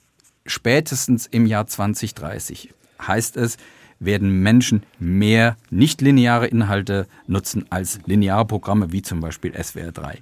[0.47, 3.57] spätestens im Jahr 2030 heißt es,
[4.01, 10.19] werden Menschen mehr nicht-lineare Inhalte nutzen als lineare Programme wie zum Beispiel SWR 3.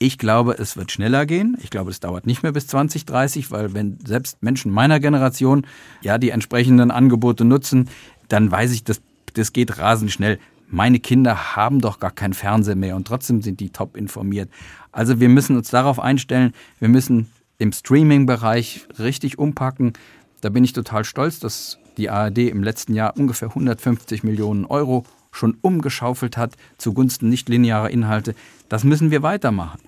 [0.00, 1.56] Ich glaube, es wird schneller gehen.
[1.62, 5.68] Ich glaube, es dauert nicht mehr bis 2030, weil wenn selbst Menschen meiner Generation
[6.02, 7.88] ja die entsprechenden Angebote nutzen,
[8.26, 9.00] dann weiß ich, dass
[9.34, 10.40] das geht rasend schnell.
[10.68, 14.50] Meine Kinder haben doch gar keinen Fernseher mehr und trotzdem sind die top informiert.
[14.92, 19.92] Also wir müssen uns darauf einstellen, wir müssen im Streaming-Bereich richtig umpacken.
[20.40, 25.04] Da bin ich total stolz, dass die ARD im letzten Jahr ungefähr 150 Millionen Euro
[25.30, 28.34] schon umgeschaufelt hat zugunsten nicht-linearer Inhalte.
[28.68, 29.80] Das müssen wir weitermachen.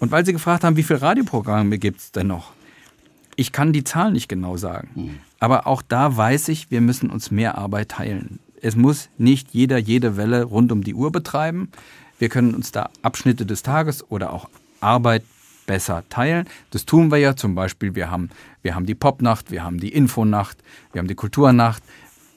[0.00, 2.52] Und weil Sie gefragt haben, wie viele Radioprogramme gibt es denn noch?
[3.36, 4.90] Ich kann die Zahl nicht genau sagen.
[4.94, 5.18] Mhm.
[5.38, 8.40] Aber auch da weiß ich, wir müssen uns mehr Arbeit teilen.
[8.62, 11.70] Es muss nicht jeder jede Welle rund um die Uhr betreiben.
[12.18, 14.48] Wir können uns da Abschnitte des Tages oder auch
[14.80, 15.22] Arbeit
[15.66, 16.48] besser teilen.
[16.70, 17.94] Das tun wir ja zum Beispiel.
[17.94, 18.30] Wir haben,
[18.62, 20.58] wir haben die Popnacht, wir haben die Infonacht,
[20.92, 21.82] wir haben die Kulturnacht.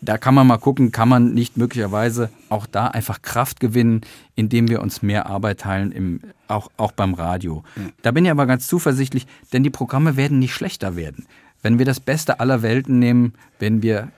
[0.03, 4.01] da kann man mal gucken, kann man nicht möglicherweise auch da einfach Kraft gewinnen,
[4.35, 7.63] indem wir uns mehr Arbeit teilen, im, auch, auch beim Radio.
[8.01, 11.27] Da bin ich aber ganz zuversichtlich, denn die Programme werden nicht schlechter werden.
[11.61, 14.11] Wenn wir das Beste aller Welten nehmen, werden wir,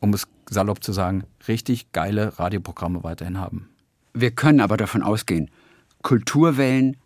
[0.00, 3.68] um es salopp zu sagen, richtig geile Radioprogramme weiterhin haben.
[4.14, 5.50] Wir können aber davon ausgehen,
[6.02, 6.96] Kulturwellen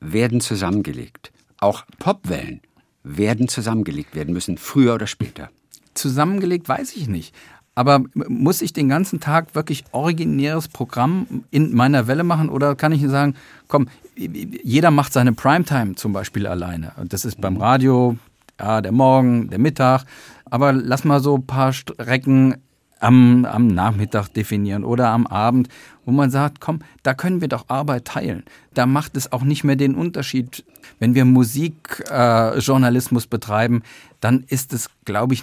[0.00, 1.32] werden zusammengelegt.
[1.58, 2.60] Auch Popwellen
[3.02, 5.50] werden zusammengelegt werden müssen, früher oder später.
[5.94, 7.34] Zusammengelegt weiß ich nicht.
[7.74, 12.92] Aber muss ich den ganzen Tag wirklich originäres Programm in meiner Welle machen oder kann
[12.92, 13.34] ich sagen,
[13.68, 16.92] komm, jeder macht seine Primetime zum Beispiel alleine.
[16.96, 17.60] Und das ist beim mhm.
[17.60, 18.16] Radio,
[18.60, 20.04] ja, der Morgen, der Mittag.
[20.44, 22.56] Aber lass mal so ein paar Strecken
[23.00, 25.68] am, am Nachmittag definieren oder am Abend,
[26.04, 28.44] wo man sagt, komm, da können wir doch Arbeit teilen.
[28.74, 30.64] Da macht es auch nicht mehr den Unterschied.
[30.98, 33.82] Wenn wir Musikjournalismus äh, betreiben,
[34.20, 35.42] dann ist es, glaube ich,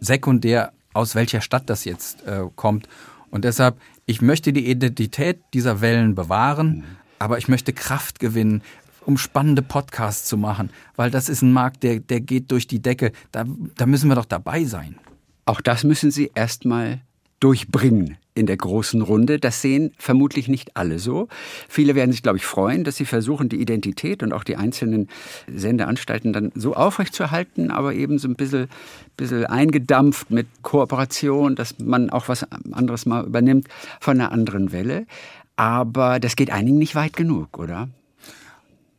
[0.00, 2.88] sekundär, aus welcher Stadt das jetzt äh, kommt.
[3.30, 6.84] Und deshalb, ich möchte die Identität dieser Wellen bewahren, mhm.
[7.18, 8.62] aber ich möchte Kraft gewinnen,
[9.06, 12.80] um spannende Podcasts zu machen, weil das ist ein Markt, der, der geht durch die
[12.80, 13.12] Decke.
[13.30, 13.44] Da,
[13.76, 14.96] da müssen wir doch dabei sein.
[15.44, 17.00] Auch das müssen Sie erstmal
[17.40, 19.38] durchbringen in der großen Runde.
[19.38, 21.28] Das sehen vermutlich nicht alle so.
[21.68, 25.08] Viele werden sich, glaube ich, freuen, dass Sie versuchen, die Identität und auch die einzelnen
[25.52, 28.68] Sendeanstalten dann so aufrechtzuerhalten, aber eben so ein bisschen,
[29.16, 33.68] bisschen eingedampft mit Kooperation, dass man auch was anderes mal übernimmt
[34.00, 35.06] von einer anderen Welle.
[35.56, 37.88] Aber das geht einigen nicht weit genug, oder?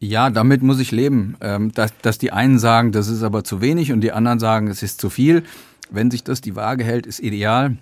[0.03, 1.37] Ja, damit muss ich leben.
[1.39, 4.67] Ähm, dass, dass die einen sagen, das ist aber zu wenig und die anderen sagen,
[4.67, 5.43] es ist zu viel.
[5.89, 7.77] Wenn sich das die Waage hält, ist ideal.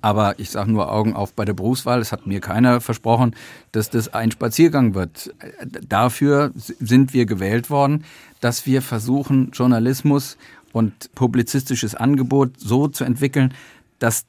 [0.00, 2.00] Aber ich sage nur Augen auf bei der Berufswahl.
[2.00, 3.34] Es hat mir keiner versprochen,
[3.72, 5.34] dass das ein Spaziergang wird.
[5.88, 8.04] Dafür sind wir gewählt worden,
[8.40, 10.36] dass wir versuchen, Journalismus
[10.72, 13.52] und publizistisches Angebot so zu entwickeln,
[13.98, 14.26] dass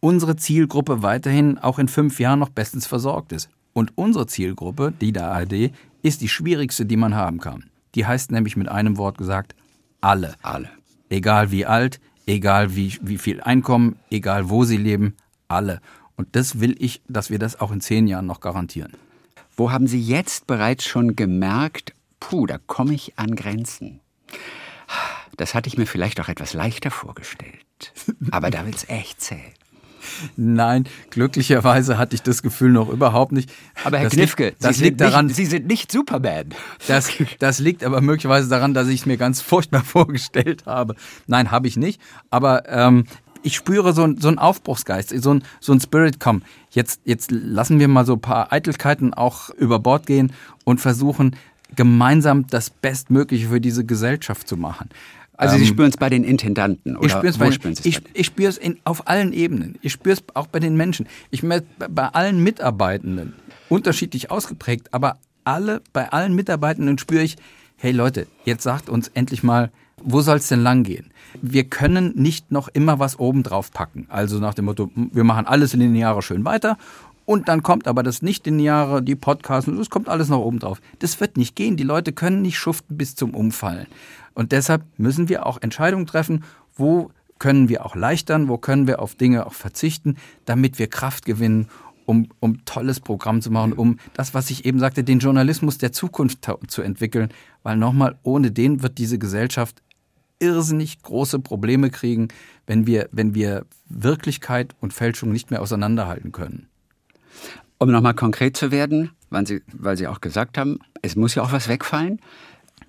[0.00, 3.50] unsere Zielgruppe weiterhin auch in fünf Jahren noch bestens versorgt ist.
[3.72, 5.70] Und unsere Zielgruppe, die der ARD,
[6.02, 7.70] ist die schwierigste, die man haben kann.
[7.94, 9.54] Die heißt nämlich mit einem Wort gesagt,
[10.00, 10.34] alle.
[10.42, 10.70] Alle.
[11.08, 15.16] Egal wie alt, egal wie, wie viel Einkommen, egal wo sie leben,
[15.48, 15.80] alle.
[16.16, 18.92] Und das will ich, dass wir das auch in zehn Jahren noch garantieren.
[19.54, 24.00] Wo haben Sie jetzt bereits schon gemerkt, puh, da komme ich an Grenzen?
[25.36, 27.92] Das hatte ich mir vielleicht auch etwas leichter vorgestellt.
[28.30, 29.52] Aber da wird es echt zäh.
[30.36, 33.50] Nein, glücklicherweise hatte ich das Gefühl noch überhaupt nicht.
[33.84, 36.46] Aber Herr das Knifke, liegt, das Sie, liegt daran, nicht, Sie sind nicht Superman.
[36.88, 40.94] Das, das liegt aber möglicherweise daran, dass ich es mir ganz furchtbar vorgestellt habe.
[41.26, 42.00] Nein, habe ich nicht.
[42.30, 43.04] Aber ähm,
[43.42, 47.80] ich spüre so, so einen Aufbruchsgeist, so ein, so ein Spirit, komm, jetzt, jetzt lassen
[47.80, 50.32] wir mal so ein paar Eitelkeiten auch über Bord gehen
[50.64, 51.36] und versuchen,
[51.74, 54.90] gemeinsam das Bestmögliche für diese Gesellschaft zu machen.
[55.42, 57.80] Also Sie ähm, spüren es bei den Intendanten oder ich spür's wo bei, spüren Sie
[57.80, 57.86] es?
[57.86, 59.78] Ich, ich spüre es auf allen Ebenen.
[59.82, 61.06] Ich spüre es auch bei den Menschen.
[61.30, 63.34] Ich merke bei allen Mitarbeitenden
[63.68, 67.36] unterschiedlich ausgeprägt, aber alle bei allen Mitarbeitenden spüre ich,
[67.76, 69.70] hey Leute, jetzt sagt uns endlich mal,
[70.04, 71.10] wo soll es denn lang gehen?
[71.40, 74.06] Wir können nicht noch immer was oben drauf packen.
[74.08, 76.76] Also nach dem Motto, wir machen alles in den Jahren schön weiter
[77.24, 80.40] und dann kommt aber das nicht in Jahre, die Podcasts und es kommt alles noch
[80.40, 80.80] oben drauf.
[80.98, 81.76] Das wird nicht gehen.
[81.76, 83.86] Die Leute können nicht schuften bis zum Umfallen.
[84.34, 89.00] Und deshalb müssen wir auch Entscheidungen treffen, wo können wir auch leichtern, wo können wir
[89.00, 91.68] auf Dinge auch verzichten, damit wir Kraft gewinnen,
[92.06, 95.92] um, um tolles Programm zu machen, um das, was ich eben sagte, den Journalismus der
[95.92, 97.30] Zukunft zu entwickeln.
[97.62, 99.82] Weil nochmal, ohne den wird diese Gesellschaft
[100.38, 102.28] irrsinnig große Probleme kriegen,
[102.66, 106.68] wenn wir, wenn wir Wirklichkeit und Fälschung nicht mehr auseinanderhalten können.
[107.78, 111.42] Um nochmal konkret zu werden, weil Sie, weil Sie auch gesagt haben, es muss ja
[111.42, 112.20] auch was wegfallen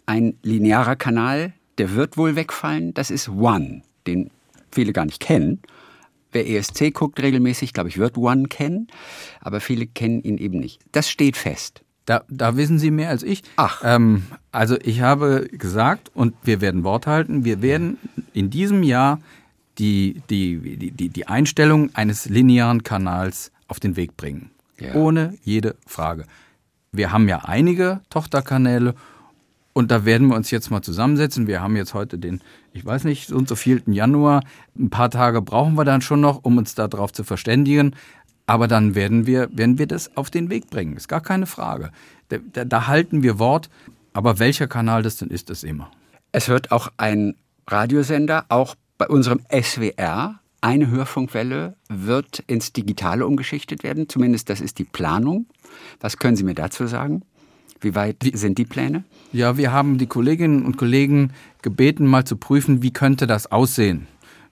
[0.05, 2.93] ein linearer Kanal, der wird wohl wegfallen.
[2.93, 4.29] Das ist One, den
[4.71, 5.61] viele gar nicht kennen.
[6.31, 8.87] Wer ESC guckt regelmäßig, glaube ich, wird One kennen,
[9.39, 10.79] aber viele kennen ihn eben nicht.
[10.91, 11.83] Das steht fest.
[12.05, 13.43] Da, da wissen Sie mehr als ich.
[13.55, 13.81] Ach.
[13.83, 17.97] Ähm, also ich habe gesagt, und wir werden Wort halten, wir werden
[18.33, 19.19] in diesem Jahr
[19.77, 24.51] die, die, die, die Einstellung eines linearen Kanals auf den Weg bringen.
[24.79, 24.95] Ja.
[24.95, 26.25] Ohne jede Frage.
[26.91, 28.95] Wir haben ja einige Tochterkanäle
[29.73, 31.47] und da werden wir uns jetzt mal zusammensetzen.
[31.47, 32.41] Wir haben jetzt heute den,
[32.73, 33.81] ich weiß nicht, so und so 4.
[33.87, 34.43] Januar.
[34.77, 37.95] Ein paar Tage brauchen wir dann schon noch, um uns darauf zu verständigen.
[38.45, 40.95] Aber dann werden wir, werden wir das auf den Weg bringen.
[40.95, 41.91] Ist gar keine Frage.
[42.29, 43.69] Da, da, da halten wir Wort.
[44.13, 45.89] Aber welcher Kanal das denn ist, das immer.
[46.31, 47.35] Es wird auch ein
[47.67, 54.07] Radiosender, auch bei unserem SWR, eine Hörfunkwelle wird ins Digitale umgeschichtet werden.
[54.07, 55.47] Zumindest das ist die Planung.
[55.99, 57.23] Was können Sie mir dazu sagen?
[57.83, 59.03] Wie weit sind die Pläne?
[59.31, 64.07] Ja, wir haben die Kolleginnen und Kollegen gebeten, mal zu prüfen, wie könnte das aussehen.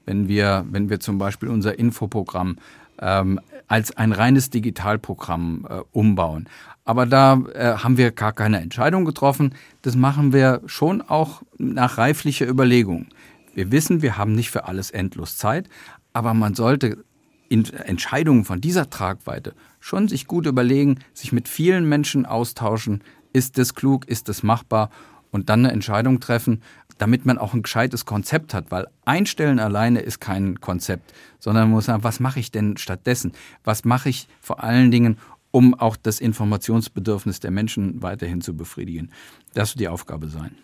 [0.06, 2.58] wenn wir, wenn wir zum Beispiel unser Infoprogramm
[3.00, 6.50] ähm, als ein reines Digitalprogramm äh, umbauen.
[6.86, 9.54] Aber da äh, haben wir gar keine Entscheidung getroffen.
[9.82, 13.08] Das machen wir schon auch nach reiflicher Überlegung.
[13.54, 15.70] Wir wissen, wir haben nicht für alles endlos Zeit,
[16.14, 17.04] aber man sollte
[17.50, 23.58] in Entscheidungen von dieser Tragweite schon sich gut überlegen, sich mit vielen Menschen austauschen, ist
[23.58, 24.90] das klug, ist das machbar
[25.32, 26.62] und dann eine Entscheidung treffen,
[26.98, 31.72] damit man auch ein gescheites Konzept hat, weil einstellen alleine ist kein Konzept, sondern man
[31.72, 33.32] muss sagen, was mache ich denn stattdessen?
[33.64, 35.18] Was mache ich vor allen Dingen,
[35.50, 39.10] um auch das Informationsbedürfnis der Menschen weiterhin zu befriedigen?
[39.54, 40.56] Das wird die Aufgabe sein.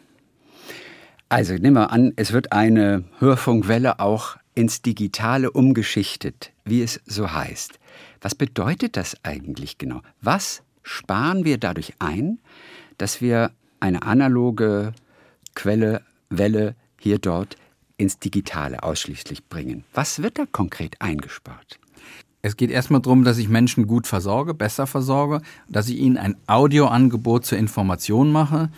[1.29, 7.31] Also nehmen wir an, es wird eine Hörfunkwelle auch ins Digitale umgeschichtet, wie es so
[7.31, 7.79] heißt.
[8.21, 10.01] Was bedeutet das eigentlich genau?
[10.21, 12.39] Was sparen wir dadurch ein,
[12.97, 14.93] dass wir eine analoge
[15.53, 17.57] Quelle, Welle hier dort
[17.97, 19.83] ins Digitale ausschließlich bringen?
[19.93, 21.79] Was wird da konkret eingespart?
[22.41, 26.37] Es geht erstmal darum, dass ich Menschen gut versorge, besser versorge, dass ich ihnen ein
[26.47, 28.69] Audioangebot zur Information mache,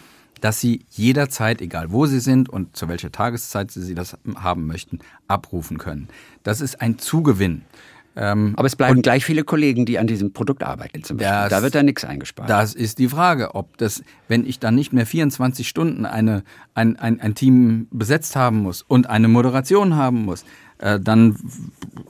[0.41, 4.99] dass Sie jederzeit, egal wo Sie sind und zu welcher Tageszeit Sie das haben möchten,
[5.27, 6.07] abrufen können.
[6.43, 7.63] Das ist ein Zugewinn.
[8.15, 11.03] Ähm, Aber es bleiben gleich viele Kollegen, die an diesem Produkt arbeiten.
[11.03, 12.49] Zum Das, da wird da nichts eingespart.
[12.49, 16.43] Das ist die Frage, ob das, wenn ich dann nicht mehr 24 Stunden eine,
[16.73, 20.43] ein, ein, ein Team besetzt haben muss und eine Moderation haben muss,
[20.79, 21.35] äh, dann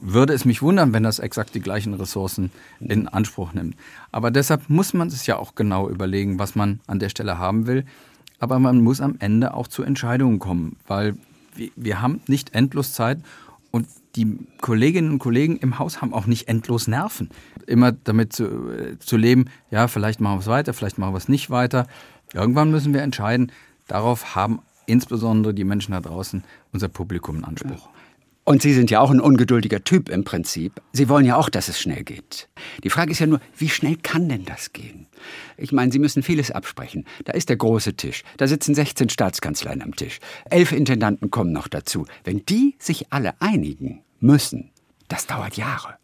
[0.00, 3.76] würde es mich wundern, wenn das exakt die gleichen Ressourcen in Anspruch nimmt.
[4.10, 7.66] Aber deshalb muss man es ja auch genau überlegen, was man an der Stelle haben
[7.66, 7.84] will
[8.40, 11.16] aber man muss am Ende auch zu Entscheidungen kommen, weil
[11.54, 13.18] wir, wir haben nicht endlos Zeit
[13.70, 13.86] und
[14.16, 17.30] die Kolleginnen und Kollegen im Haus haben auch nicht endlos Nerven.
[17.66, 21.18] Immer damit zu, äh, zu leben, ja, vielleicht machen wir es weiter, vielleicht machen wir
[21.18, 21.86] es nicht weiter.
[22.32, 23.52] Irgendwann müssen wir entscheiden.
[23.86, 27.88] Darauf haben insbesondere die Menschen da draußen, unser Publikum einen Anspruch.
[28.44, 30.80] Und Sie sind ja auch ein ungeduldiger Typ im Prinzip.
[30.92, 32.48] Sie wollen ja auch, dass es schnell geht.
[32.82, 35.06] Die Frage ist ja nur, wie schnell kann denn das gehen?
[35.56, 37.04] Ich meine, Sie müssen vieles absprechen.
[37.24, 38.24] Da ist der große Tisch.
[38.38, 40.18] Da sitzen 16 Staatskanzleien am Tisch.
[40.48, 42.06] Elf Intendanten kommen noch dazu.
[42.24, 44.70] Wenn die sich alle einigen müssen,
[45.08, 45.94] das dauert Jahre.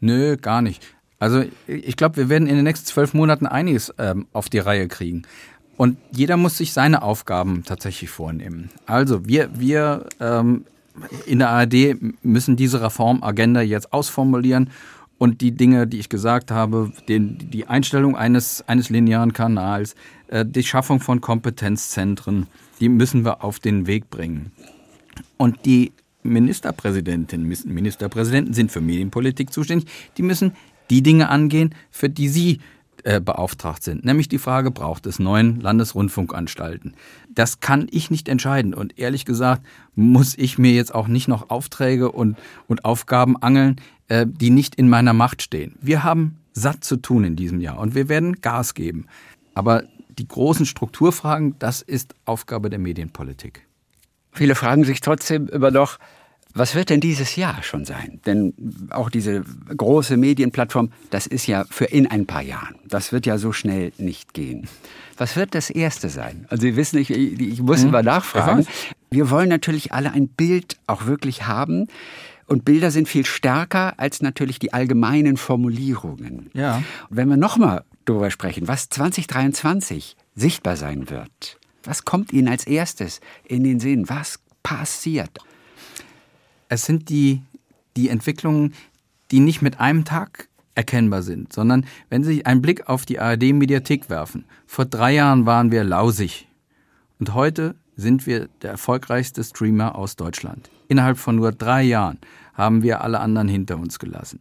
[0.00, 0.82] Nö, gar nicht.
[1.18, 4.88] Also ich glaube, wir werden in den nächsten zwölf Monaten einiges ähm, auf die Reihe
[4.88, 5.22] kriegen.
[5.76, 8.70] Und jeder muss sich seine Aufgaben tatsächlich vornehmen.
[8.86, 10.66] Also wir, wir ähm,
[11.26, 14.70] in der ARD müssen diese Reformagenda jetzt ausformulieren
[15.18, 19.94] und die Dinge, die ich gesagt habe, den, die Einstellung eines, eines linearen Kanals,
[20.28, 22.46] äh, die Schaffung von Kompetenzzentren,
[22.80, 24.52] die müssen wir auf den Weg bringen.
[25.36, 30.52] Und die Ministerpräsidentinnen, Ministerpräsidenten sind für Medienpolitik zuständig, die müssen
[30.90, 32.60] die Dinge angehen, für die sie
[33.04, 34.04] äh, beauftragt sind.
[34.04, 36.94] Nämlich die Frage, braucht es neuen Landesrundfunkanstalten?
[37.28, 38.74] Das kann ich nicht entscheiden.
[38.74, 39.62] Und ehrlich gesagt
[39.94, 42.36] muss ich mir jetzt auch nicht noch Aufträge und,
[42.66, 43.76] und Aufgaben angeln,
[44.08, 45.76] äh, die nicht in meiner Macht stehen.
[45.80, 49.06] Wir haben satt zu tun in diesem Jahr und wir werden Gas geben.
[49.54, 53.66] Aber die großen Strukturfragen, das ist Aufgabe der Medienpolitik.
[54.32, 55.98] Viele fragen sich trotzdem immer noch,
[56.54, 58.20] was wird denn dieses Jahr schon sein?
[58.26, 58.54] Denn
[58.90, 59.42] auch diese
[59.76, 62.76] große Medienplattform, das ist ja für in ein paar Jahren.
[62.86, 64.68] Das wird ja so schnell nicht gehen.
[65.16, 66.46] Was wird das Erste sein?
[66.48, 67.88] Also Sie wissen, ich, ich muss mhm.
[67.88, 68.66] immer nachfragen.
[69.10, 71.88] Wir wollen natürlich alle ein Bild auch wirklich haben.
[72.46, 76.50] Und Bilder sind viel stärker als natürlich die allgemeinen Formulierungen.
[76.52, 76.82] Ja.
[77.08, 82.66] Und wenn wir nochmal darüber sprechen, was 2023 sichtbar sein wird, was kommt Ihnen als
[82.66, 84.08] erstes in den Sinn?
[84.08, 85.38] Was passiert?
[86.68, 87.42] Es sind die,
[87.96, 88.74] die Entwicklungen,
[89.30, 94.10] die nicht mit einem Tag erkennbar sind, sondern wenn Sie einen Blick auf die ARD-Mediathek
[94.10, 94.44] werfen.
[94.66, 96.48] Vor drei Jahren waren wir lausig
[97.20, 100.68] und heute sind wir der erfolgreichste Streamer aus Deutschland.
[100.88, 102.18] Innerhalb von nur drei Jahren
[102.54, 104.40] haben wir alle anderen hinter uns gelassen.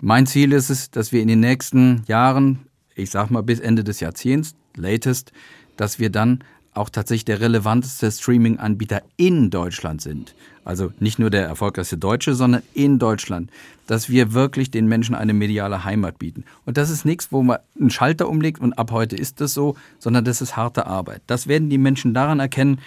[0.00, 3.84] Mein Ziel ist es, dass wir in den nächsten Jahren, ich sag mal bis Ende
[3.84, 5.32] des Jahrzehnts, latest,
[5.76, 10.34] dass wir dann auch tatsächlich der relevanteste Streaming-Anbieter in Deutschland sind.
[10.64, 13.50] Also nicht nur der erfolgreichste Deutsche, sondern in Deutschland.
[13.86, 16.44] Dass wir wirklich den Menschen eine mediale Heimat bieten.
[16.64, 19.76] Und das ist nichts, wo man einen Schalter umlegt und ab heute ist das so,
[19.98, 21.20] sondern das ist harte Arbeit.
[21.26, 22.78] Das werden die Menschen daran erkennen,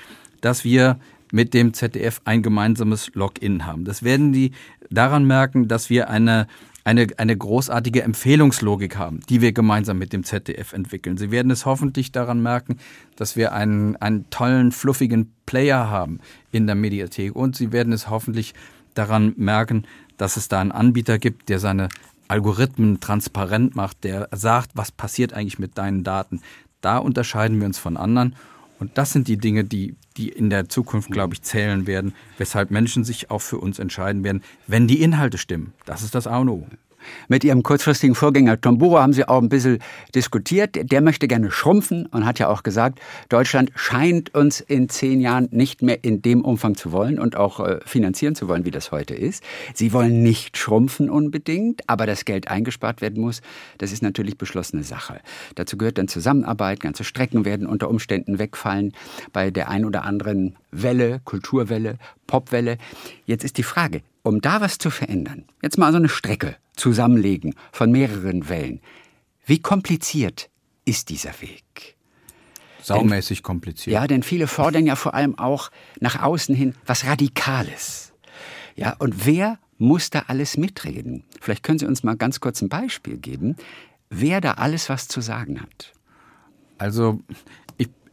[0.42, 0.98] dass wir
[1.32, 3.84] mit dem ZDF ein gemeinsames Login haben.
[3.84, 4.52] Das werden die
[4.90, 6.48] daran merken, dass wir eine
[6.86, 11.18] eine, eine großartige Empfehlungslogik haben, die wir gemeinsam mit dem ZDF entwickeln.
[11.18, 12.78] Sie werden es hoffentlich daran merken,
[13.16, 16.20] dass wir einen, einen tollen, fluffigen Player haben
[16.52, 17.36] in der Mediathek.
[17.36, 18.54] Und Sie werden es hoffentlich
[18.94, 19.86] daran merken,
[20.18, 21.90] dass es da einen Anbieter gibt, der seine
[22.28, 26.42] Algorithmen transparent macht, der sagt, was passiert eigentlich mit deinen Daten.
[26.82, 28.36] Da unterscheiden wir uns von anderen.
[28.80, 32.72] Und das sind die Dinge, die, die in der Zukunft, glaube ich, zählen werden, weshalb
[32.72, 35.74] Menschen sich auch für uns entscheiden werden, wenn die Inhalte stimmen.
[35.86, 36.68] Das ist das A und O.
[37.28, 39.80] Mit Ihrem kurzfristigen Vorgänger Tomburo haben Sie auch ein bisschen
[40.14, 40.92] diskutiert.
[40.92, 43.00] Der möchte gerne schrumpfen und hat ja auch gesagt,
[43.30, 47.60] Deutschland scheint uns in zehn Jahren nicht mehr in dem Umfang zu wollen und auch
[47.60, 49.44] äh, finanzieren zu wollen, wie das heute ist.
[49.74, 53.42] Sie wollen nicht schrumpfen unbedingt, aber das Geld eingespart werden muss,
[53.78, 55.20] das ist natürlich beschlossene Sache.
[55.56, 58.94] Dazu gehört dann Zusammenarbeit, ganze Strecken werden unter Umständen wegfallen
[59.34, 61.98] bei der ein oder anderen Welle, Kulturwelle,
[62.28, 62.78] Popwelle.
[63.26, 67.56] Jetzt ist die Frage, um da was zu verändern, jetzt mal so eine Strecke zusammenlegen
[67.72, 68.82] von mehreren Wellen.
[69.46, 70.50] Wie kompliziert
[70.86, 71.96] ist dieser Weg?
[72.82, 73.94] Saumäßig kompliziert.
[73.94, 78.14] Ja, denn viele fordern ja vor allem auch nach außen hin was Radikales.
[78.76, 81.24] Ja, und wer muss da alles mitreden?
[81.42, 83.56] Vielleicht können Sie uns mal ganz kurz ein Beispiel geben,
[84.10, 85.94] wer da alles was zu sagen hat.
[86.78, 87.22] Also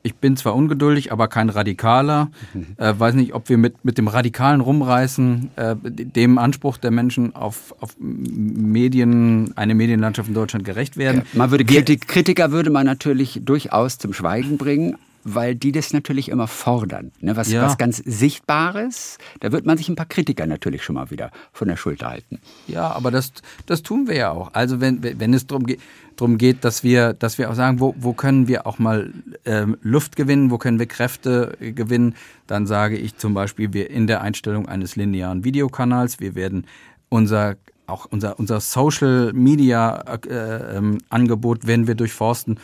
[0.03, 2.30] ich bin zwar ungeduldig, aber kein Radikaler.
[2.76, 7.34] Äh, weiß nicht, ob wir mit, mit dem radikalen Rumreißen äh, dem Anspruch der Menschen
[7.34, 11.22] auf, auf Medien, eine Medienlandschaft in Deutschland gerecht werden.
[11.32, 15.92] Ja, man würde Kritik, Kritiker würde man natürlich durchaus zum Schweigen bringen, weil die das
[15.92, 17.12] natürlich immer fordern.
[17.20, 17.36] Ne?
[17.36, 17.62] Was, ja.
[17.62, 21.68] was ganz Sichtbares, da wird man sich ein paar Kritiker natürlich schon mal wieder von
[21.68, 22.40] der Schulter halten.
[22.66, 23.32] Ja, aber das,
[23.66, 24.52] das tun wir ja auch.
[24.54, 25.80] Also wenn, wenn es darum geht,
[26.16, 29.12] darum geht, dass wir, dass wir auch sagen, wo, wo können wir auch mal
[29.44, 32.14] ähm, Luft gewinnen, wo können wir Kräfte gewinnen,
[32.46, 36.66] dann sage ich zum Beispiel, wir in der Einstellung eines linearen Videokanals, wir werden
[37.08, 37.56] unser
[37.86, 42.58] auch unser, unser Social Media äh, ähm, Angebot werden wir durchforsten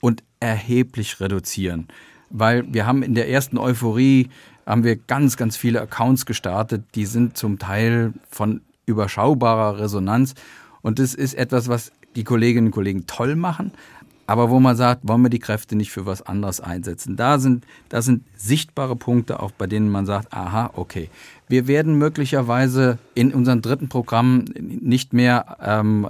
[0.00, 1.88] und erheblich reduzieren.
[2.30, 4.28] Weil wir haben in der ersten Euphorie
[4.66, 10.34] haben wir ganz, ganz viele Accounts gestartet, die sind zum Teil von überschaubarer Resonanz.
[10.82, 13.72] Und das ist etwas, was die Kolleginnen und Kollegen toll machen,
[14.26, 17.16] aber wo man sagt, wollen wir die Kräfte nicht für was anderes einsetzen?
[17.16, 21.10] Da sind, da sind sichtbare Punkte, auch bei denen man sagt, aha, okay.
[21.46, 26.08] Wir werden möglicherweise in unserem dritten Programm nicht mehr ähm,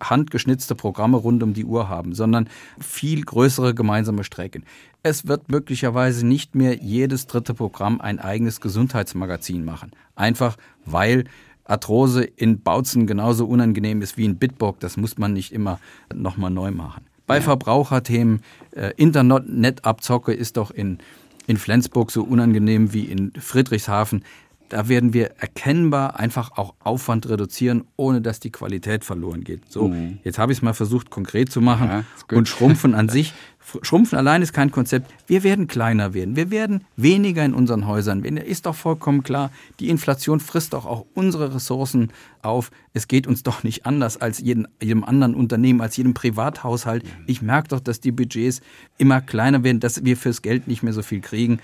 [0.00, 2.48] handgeschnitzte Programme rund um die Uhr haben, sondern
[2.78, 4.62] viel größere gemeinsame Strecken.
[5.02, 9.90] Es wird möglicherweise nicht mehr jedes dritte Programm ein eigenes Gesundheitsmagazin machen.
[10.14, 11.24] Einfach weil
[11.64, 14.80] Arthrose in Bautzen genauso unangenehm ist wie in Bitburg.
[14.80, 15.80] Das muss man nicht immer
[16.14, 17.07] nochmal neu machen.
[17.28, 17.40] Bei.
[17.40, 20.98] Verbraucherthemen, äh, Internetabzocke ist doch in,
[21.46, 24.24] in Flensburg so unangenehm wie in Friedrichshafen.
[24.68, 29.70] Da werden wir erkennbar einfach auch Aufwand reduzieren, ohne dass die Qualität verloren geht.
[29.70, 30.18] So, mhm.
[30.24, 31.88] jetzt habe ich es mal versucht, konkret zu machen.
[31.88, 32.04] Ja,
[32.36, 33.34] und Schrumpfen an sich
[33.82, 35.12] Schrumpfen allein ist kein Konzept.
[35.26, 36.36] Wir werden kleiner werden.
[36.36, 38.38] Wir werden weniger in unseren Häusern werden.
[38.38, 39.50] Ist doch vollkommen klar.
[39.78, 42.10] Die Inflation frisst doch auch unsere Ressourcen
[42.42, 42.70] auf.
[42.94, 47.04] Es geht uns doch nicht anders als jedem, jedem anderen Unternehmen, als jedem Privathaushalt.
[47.26, 48.62] Ich merke doch, dass die Budgets
[48.96, 51.58] immer kleiner werden, dass wir fürs Geld nicht mehr so viel kriegen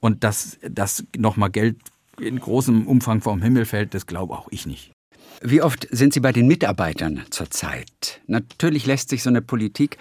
[0.00, 1.76] und dass, dass nochmal Geld
[2.20, 4.92] in großem Umfang vom Himmel fällt, das glaube auch ich nicht.
[5.42, 8.20] Wie oft sind Sie bei den Mitarbeitern zurzeit?
[8.26, 9.96] Natürlich lässt sich so eine Politik,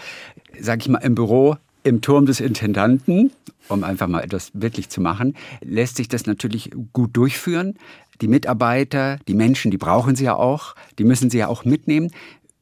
[0.60, 3.32] sage ich mal, im Büro, im Turm des Intendanten,
[3.70, 7.76] um einfach mal etwas wirklich zu machen, lässt sich das natürlich gut durchführen.
[8.22, 12.12] Die Mitarbeiter, die Menschen, die brauchen Sie ja auch, die müssen Sie ja auch mitnehmen.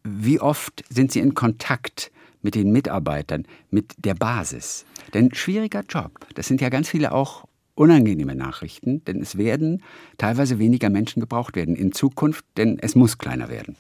[0.04, 2.12] Wie oft sind Sie in Kontakt
[2.44, 4.86] mit den Mitarbeitern, mit der Basis?
[5.16, 6.12] Denn schwieriger Job.
[6.36, 7.47] Das sind ja ganz viele auch
[7.78, 9.84] unangenehme Nachrichten, denn es werden
[10.18, 13.76] teilweise weniger Menschen gebraucht werden in Zukunft, denn es muss kleiner werden.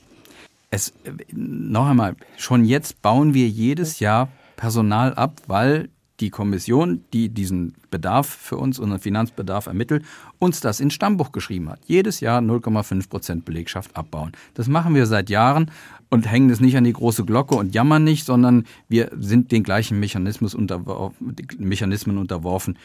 [0.69, 0.93] Es,
[1.31, 5.89] noch einmal, schon jetzt bauen wir jedes Jahr Personal ab, weil
[6.19, 10.03] die Kommission, die diesen Bedarf für uns, unseren Finanzbedarf ermittelt,
[10.39, 11.79] uns das ins Stammbuch geschrieben hat.
[11.85, 14.31] Jedes Jahr 0,5 Prozent Belegschaft abbauen.
[14.55, 15.71] Das machen wir seit Jahren
[16.09, 19.63] und hängen es nicht an die große Glocke und jammern nicht, sondern wir sind den
[19.63, 21.13] gleichen Mechanismus unterwor
[21.59, 22.77] Mechanismen unterworfen,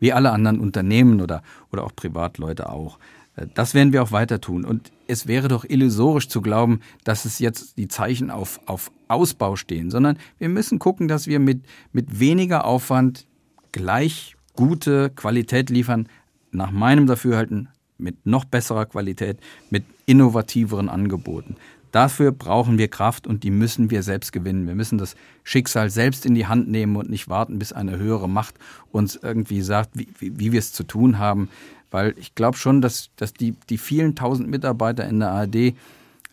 [0.00, 1.42] wie alle anderen Unternehmen oder,
[1.72, 2.98] oder auch Privatleute auch.
[3.36, 4.64] Äh, das werden wir auch weiter tun.
[4.64, 9.56] Und es wäre doch illusorisch zu glauben, dass es jetzt die Zeichen auf, auf Ausbau
[9.56, 13.26] stehen, sondern wir müssen gucken, dass wir mit, mit weniger Aufwand
[13.72, 16.08] gleich gute Qualität liefern,
[16.50, 17.68] nach meinem Dafürhalten
[17.98, 19.38] mit noch besserer Qualität,
[19.70, 21.56] mit innovativeren Angeboten.
[21.92, 24.66] Dafür brauchen wir Kraft und die müssen wir selbst gewinnen.
[24.66, 28.28] Wir müssen das Schicksal selbst in die Hand nehmen und nicht warten, bis eine höhere
[28.28, 28.56] Macht
[28.92, 31.48] uns irgendwie sagt, wie, wie, wie wir es zu tun haben.
[31.90, 35.74] Weil ich glaube schon, dass, dass die, die vielen tausend Mitarbeiter in der ARD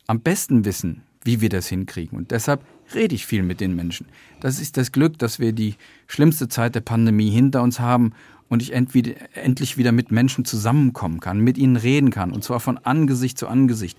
[0.07, 2.17] am besten wissen, wie wir das hinkriegen.
[2.17, 2.61] Und deshalb
[2.93, 4.07] rede ich viel mit den Menschen.
[4.41, 5.75] Das ist das Glück, dass wir die
[6.07, 8.13] schlimmste Zeit der Pandemie hinter uns haben
[8.49, 12.77] und ich endlich wieder mit Menschen zusammenkommen kann, mit ihnen reden kann, und zwar von
[12.77, 13.97] Angesicht zu Angesicht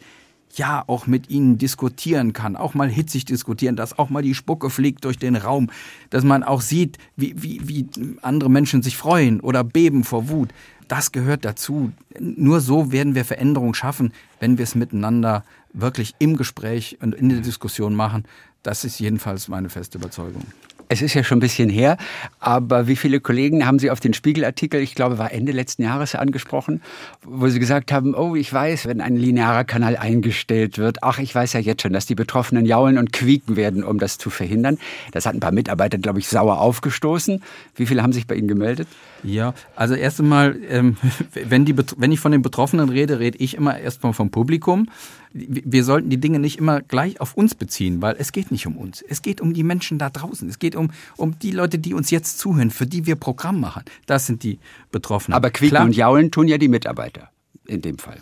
[0.55, 4.71] ja auch mit ihnen diskutieren kann, auch mal hitzig diskutieren, dass auch mal die Spucke
[4.71, 5.71] fliegt durch den Raum,
[6.11, 7.87] dass man auch sieht, wie, wie, wie
[8.23, 10.51] andere Menschen sich freuen oder beben vor Wut.
[10.89, 11.93] Das gehört dazu.
[12.19, 17.29] Nur so werden wir Veränderung schaffen, wenn wir es miteinander wirklich im Gespräch und in
[17.29, 18.25] der Diskussion machen.
[18.63, 20.43] Das ist jedenfalls meine feste Überzeugung.
[20.89, 21.97] Es ist ja schon ein bisschen her,
[22.39, 26.15] aber wie viele Kollegen haben Sie auf den Spiegelartikel, ich glaube, war Ende letzten Jahres
[26.15, 26.81] angesprochen,
[27.25, 31.35] wo Sie gesagt haben, oh, ich weiß, wenn ein linearer Kanal eingestellt wird, ach, ich
[31.35, 34.79] weiß ja jetzt schon, dass die Betroffenen jaulen und quieken werden, um das zu verhindern.
[35.13, 37.43] Das hat ein paar Mitarbeiter, glaube ich, sauer aufgestoßen.
[37.75, 38.89] Wie viele haben sich bei Ihnen gemeldet?
[39.23, 40.97] Ja, also erst einmal, ähm,
[41.35, 44.89] wenn, die, wenn ich von den Betroffenen rede, rede ich immer erstmal vom Publikum
[45.37, 48.77] wir sollten die Dinge nicht immer gleich auf uns beziehen, weil es geht nicht um
[48.77, 49.03] uns.
[49.03, 50.49] Es geht um die Menschen da draußen.
[50.49, 53.83] Es geht um, um die Leute, die uns jetzt zuhören, für die wir Programm machen.
[54.07, 54.59] Das sind die
[54.91, 55.37] Betroffenen.
[55.37, 57.31] Aber Quieken Klar, und Jaulen tun ja die Mitarbeiter
[57.67, 58.19] in dem Fall.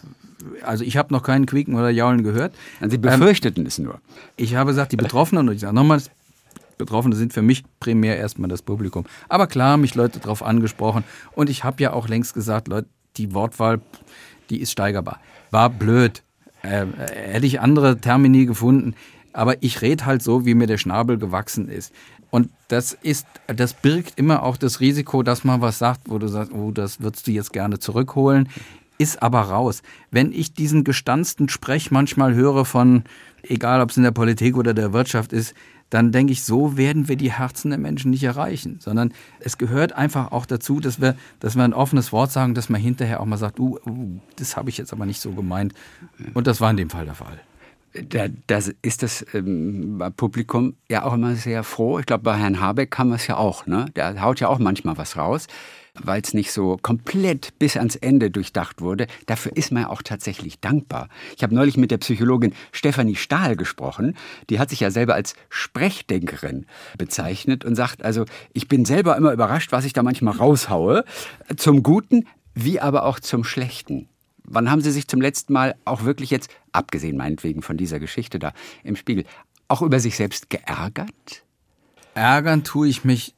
[0.63, 2.55] Also ich habe noch keinen Quieken oder Jaulen gehört.
[2.87, 4.01] Sie befürchteten ähm, es nur.
[4.37, 6.03] Ich habe gesagt, die Betroffenen, und ich sage nochmal,
[6.77, 9.05] Betroffene sind für mich primär erstmal das Publikum.
[9.29, 11.05] Aber klar haben mich Leute darauf angesprochen.
[11.33, 13.81] Und ich habe ja auch längst gesagt, Leute, die Wortwahl,
[14.51, 15.21] die ist steigerbar.
[15.51, 16.24] War blöd.
[16.65, 18.95] Äh, hätte ich andere Termini gefunden.
[19.33, 21.93] Aber ich rede halt so, wie mir der Schnabel gewachsen ist.
[22.31, 26.29] Und das ist, das birgt immer auch das Risiko, dass man was sagt, wo du
[26.29, 28.49] sagst, oh, das würdest du jetzt gerne zurückholen,
[28.99, 29.83] ist aber raus.
[30.11, 33.05] Wenn ich diesen gestanzten Sprech manchmal höre von,
[33.43, 35.55] egal ob es in der Politik oder der Wirtschaft ist,
[35.95, 39.93] dann denke ich, so werden wir die Herzen der Menschen nicht erreichen, sondern es gehört
[39.93, 43.27] einfach auch dazu, dass wir, dass wir ein offenes Wort sagen, dass man hinterher auch
[43.27, 45.73] mal sagt, uh, uh das habe ich jetzt aber nicht so gemeint.
[46.35, 47.41] Und das war in dem Fall der Fall.
[48.09, 52.01] Da, das ist das ähm, Publikum ja auch immer sehr froh.
[52.01, 53.67] Ich glaube, bei Herrn Habeck kann man es ja auch.
[53.67, 53.87] Ne?
[53.95, 55.47] Der haut ja auch manchmal was raus
[56.01, 59.07] weil es nicht so komplett bis ans Ende durchdacht wurde.
[59.27, 61.09] Dafür ist man auch tatsächlich dankbar.
[61.37, 64.17] Ich habe neulich mit der Psychologin Stefanie Stahl gesprochen.
[64.51, 66.67] Die hat sich ja selber als Sprechdenkerin
[66.99, 71.05] bezeichnet und sagt, also ich bin selber immer überrascht, was ich da manchmal raushaue.
[71.57, 74.09] Zum Guten wie aber auch zum Schlechten.
[74.45, 78.39] Wann haben Sie sich zum letzten Mal auch wirklich jetzt, abgesehen meinetwegen von dieser Geschichte
[78.39, 79.25] da im Spiegel,
[79.69, 81.45] auch über sich selbst geärgert?
[82.15, 83.34] Ärgern tue ich mich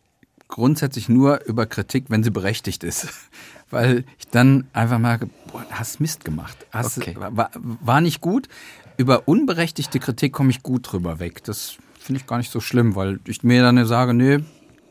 [0.48, 3.08] grundsätzlich nur über Kritik, wenn sie berechtigt ist.
[3.70, 6.56] Weil ich dann einfach merke, boah, hast Mist gemacht.
[6.70, 7.16] Hast, okay.
[7.18, 8.48] war, war nicht gut.
[8.96, 11.42] Über unberechtigte Kritik komme ich gut drüber weg.
[11.44, 14.38] Das finde ich gar nicht so schlimm, weil ich mir dann sage, nee,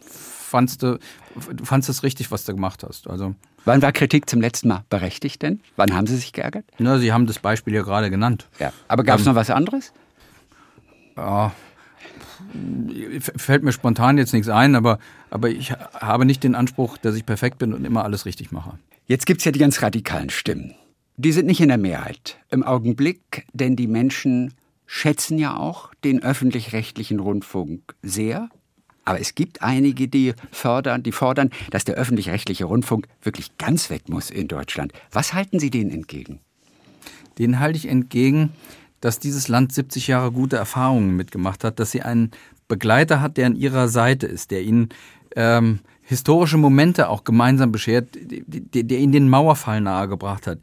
[0.01, 0.99] fandst du,
[1.53, 3.08] du fandst es richtig, was du gemacht hast.
[3.08, 3.34] Also
[3.66, 5.60] Wann war Kritik zum letzten Mal berechtigt denn?
[5.76, 6.66] Wann haben Sie sich geärgert?
[6.78, 8.47] Na, Sie haben das Beispiel ja gerade genannt.
[8.60, 8.72] Ja.
[8.88, 9.91] Aber gab es ähm, noch was anderes?
[11.18, 11.51] Ja,
[13.19, 17.25] fällt mir spontan jetzt nichts ein, aber, aber ich habe nicht den Anspruch, dass ich
[17.25, 18.77] perfekt bin und immer alles richtig mache.
[19.07, 20.73] Jetzt gibt es ja die ganz radikalen Stimmen.
[21.17, 24.53] Die sind nicht in der Mehrheit im Augenblick, denn die Menschen
[24.85, 28.49] schätzen ja auch den öffentlich-rechtlichen Rundfunk sehr.
[29.05, 34.09] Aber es gibt einige, die fördern, die fordern, dass der öffentlich-rechtliche Rundfunk wirklich ganz weg
[34.09, 34.93] muss in Deutschland.
[35.11, 36.39] Was halten Sie denen entgegen?
[37.37, 38.51] Den halte ich entgegen,
[39.01, 42.31] dass dieses Land 70 Jahre gute Erfahrungen mitgemacht hat, dass sie einen
[42.67, 44.89] Begleiter hat, der an ihrer Seite ist, der ihnen
[45.35, 50.59] ähm, historische Momente auch gemeinsam beschert, der, der ihnen den Mauerfall nahegebracht hat,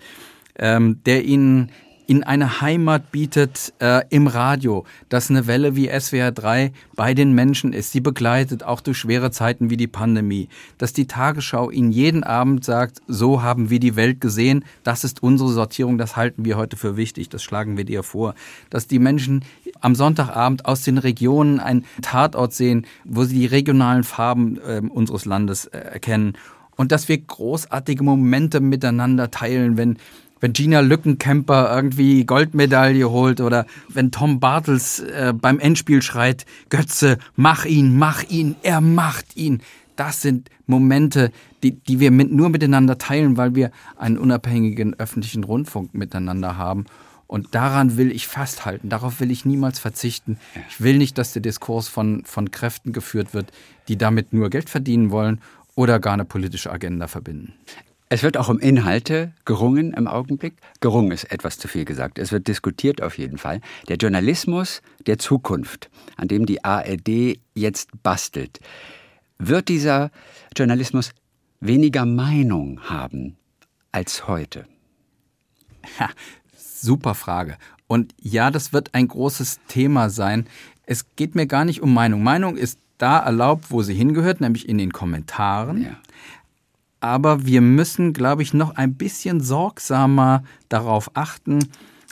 [0.58, 1.70] ähm, der ihnen
[2.06, 7.32] in eine Heimat bietet äh, im Radio, dass eine Welle wie SWR 3 bei den
[7.32, 10.48] Menschen ist, sie begleitet auch durch schwere Zeiten wie die Pandemie,
[10.78, 15.22] dass die Tagesschau ihnen jeden Abend sagt, so haben wir die Welt gesehen, das ist
[15.22, 18.34] unsere Sortierung, das halten wir heute für wichtig, das schlagen wir dir vor,
[18.70, 19.44] dass die Menschen
[19.80, 25.24] am Sonntagabend aus den Regionen einen Tatort sehen, wo sie die regionalen Farben äh, unseres
[25.24, 26.34] Landes äh, erkennen.
[26.76, 29.98] Und dass wir großartige Momente miteinander teilen, wenn
[30.42, 37.16] wenn Gina Lückenkämper irgendwie Goldmedaille holt oder wenn Tom Bartels äh, beim Endspiel schreit, Götze,
[37.36, 39.62] mach ihn, mach ihn, er macht ihn.
[39.94, 41.30] Das sind Momente,
[41.62, 46.86] die, die wir mit, nur miteinander teilen, weil wir einen unabhängigen öffentlichen Rundfunk miteinander haben.
[47.28, 50.38] Und daran will ich festhalten, darauf will ich niemals verzichten.
[50.68, 53.52] Ich will nicht, dass der Diskurs von, von Kräften geführt wird,
[53.86, 55.40] die damit nur Geld verdienen wollen
[55.76, 57.54] oder gar eine politische Agenda verbinden.
[58.12, 60.56] Es wird auch um Inhalte gerungen im Augenblick.
[60.80, 62.18] Gerungen ist etwas zu viel gesagt.
[62.18, 63.62] Es wird diskutiert auf jeden Fall.
[63.88, 65.88] Der Journalismus der Zukunft,
[66.18, 68.60] an dem die ARD jetzt bastelt.
[69.38, 70.10] Wird dieser
[70.54, 71.12] Journalismus
[71.60, 73.38] weniger Meinung haben
[73.92, 74.66] als heute?
[75.98, 76.10] Ja,
[76.54, 77.56] super Frage.
[77.86, 80.46] Und ja, das wird ein großes Thema sein.
[80.84, 82.22] Es geht mir gar nicht um Meinung.
[82.22, 85.82] Meinung ist da erlaubt, wo sie hingehört, nämlich in den Kommentaren.
[85.82, 85.96] Ja.
[87.02, 91.58] Aber wir müssen, glaube ich, noch ein bisschen sorgsamer darauf achten,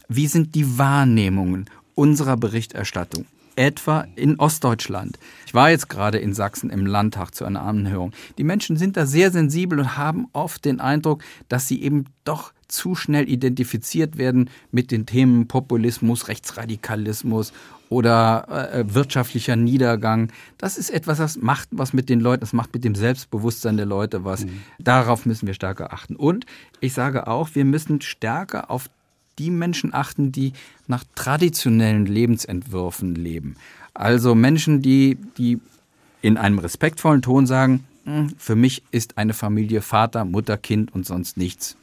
[0.08, 3.24] wie sind die Wahrnehmungen unserer Berichterstattung?
[3.56, 5.18] etwa in Ostdeutschland.
[5.44, 8.12] Ich war jetzt gerade in Sachsen im Landtag zu einer Anhörung.
[8.38, 12.52] Die Menschen sind da sehr sensibel und haben oft den Eindruck, dass sie eben doch
[12.70, 17.52] zu schnell identifiziert werden mit den Themen Populismus, Rechtsradikalismus
[17.88, 20.32] oder äh, wirtschaftlicher Niedergang.
[20.58, 23.86] Das ist etwas, das macht was mit den Leuten, das macht mit dem Selbstbewusstsein der
[23.86, 24.44] Leute was.
[24.44, 24.62] Mhm.
[24.78, 26.16] Darauf müssen wir stärker achten.
[26.16, 26.46] Und
[26.80, 28.88] ich sage auch, wir müssen stärker auf
[29.38, 30.52] die Menschen achten, die
[30.86, 33.56] nach traditionellen Lebensentwürfen leben.
[33.94, 35.58] Also Menschen, die, die
[36.22, 41.06] in einem respektvollen Ton sagen, hm, für mich ist eine Familie Vater, Mutter, Kind und
[41.06, 41.76] sonst nichts.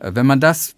[0.00, 0.74] Äh, wenn man das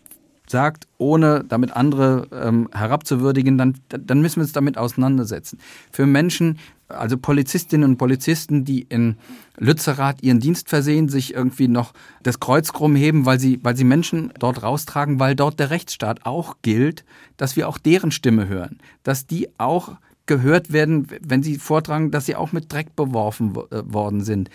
[0.48, 5.58] sagt, ohne damit andere ähm, herabzuwürdigen, dann, dann müssen wir uns damit auseinandersetzen.
[5.90, 6.58] Für Menschen,
[6.88, 9.16] also Polizistinnen und Polizisten, die in
[9.56, 11.92] Lützerath ihren Dienst versehen, sich irgendwie noch
[12.22, 16.26] das Kreuz krumm heben, weil sie, weil sie Menschen dort raustragen, weil dort der Rechtsstaat
[16.26, 17.04] auch gilt,
[17.36, 19.96] dass wir auch deren Stimme hören, dass die auch
[20.26, 24.50] gehört werden, wenn sie vortragen, dass sie auch mit Dreck beworfen äh, worden sind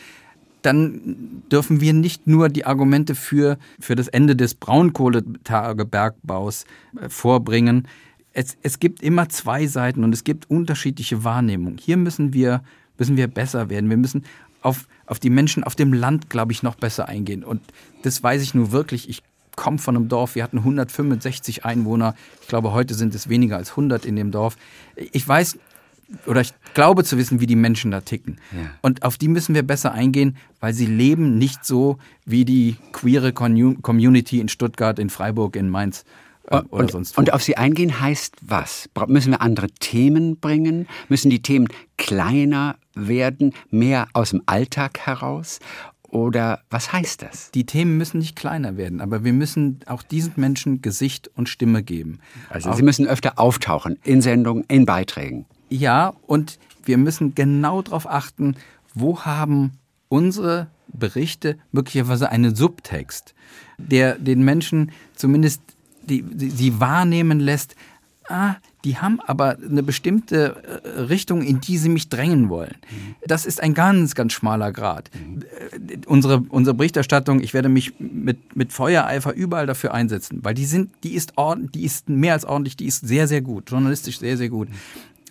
[0.68, 6.66] dann dürfen wir nicht nur die Argumente für, für das Ende des Braunkohletagebergbaus
[7.00, 7.88] äh, vorbringen.
[8.34, 11.78] Es, es gibt immer zwei Seiten und es gibt unterschiedliche Wahrnehmungen.
[11.78, 12.64] Hier müssen wir,
[12.98, 13.90] müssen wir besser werden.
[13.90, 14.26] Wir müssen
[14.62, 17.46] auf, auf die Menschen auf dem Land, glaube ich, noch besser eingehen.
[17.46, 17.62] Und
[18.04, 19.08] das weiß ich nur wirklich.
[19.08, 19.24] Ich
[19.56, 22.14] komme von einem Dorf, wir hatten 165 Einwohner.
[22.42, 24.58] Ich glaube, heute sind es weniger als 100 in dem Dorf.
[24.96, 25.60] Ich weiß
[26.26, 28.40] oder ich glaube zu wissen, wie die Menschen da ticken.
[28.52, 28.72] Ja.
[28.82, 33.34] Und auf die müssen wir besser eingehen, weil sie leben nicht so wie die queere
[33.34, 36.06] Community in Stuttgart, in Freiburg, in Mainz.
[36.50, 37.22] Äh, oder und, sonst wo.
[37.22, 38.90] und auf sie eingehen heißt was?
[39.08, 40.88] Müssen wir andere Themen bringen?
[41.10, 45.60] Müssen die Themen kleiner werden, mehr aus dem Alltag heraus?
[46.10, 47.52] Oder was heißt das?
[47.52, 51.84] Die Themen müssen nicht kleiner werden, aber wir müssen auch diesen Menschen Gesicht und Stimme
[51.84, 52.20] geben.
[52.50, 55.46] Also auch sie müssen öfter auftauchen in Sendungen, in Beiträgen.
[55.70, 58.56] Ja, und wir müssen genau darauf achten,
[58.94, 59.74] wo haben
[60.10, 63.34] unsere Berichte möglicherweise einen Subtext,
[63.78, 65.62] der den Menschen zumindest
[66.04, 67.76] die, die, sie wahrnehmen lässt,
[68.30, 68.56] ah,
[68.86, 72.76] die haben aber eine bestimmte äh, Richtung, in die sie mich drängen wollen.
[73.26, 75.12] Das ist ein ganz, ganz schmaler Grad.
[75.14, 75.44] Mhm.
[76.06, 80.92] Unsere, unsere Berichterstattung, ich werde mich mit, mit Feuereifer überall dafür einsetzen, weil die sind,
[81.04, 84.38] die ist, ordentlich, die ist mehr als ordentlich, die ist sehr, sehr gut, journalistisch sehr,
[84.38, 84.70] sehr gut.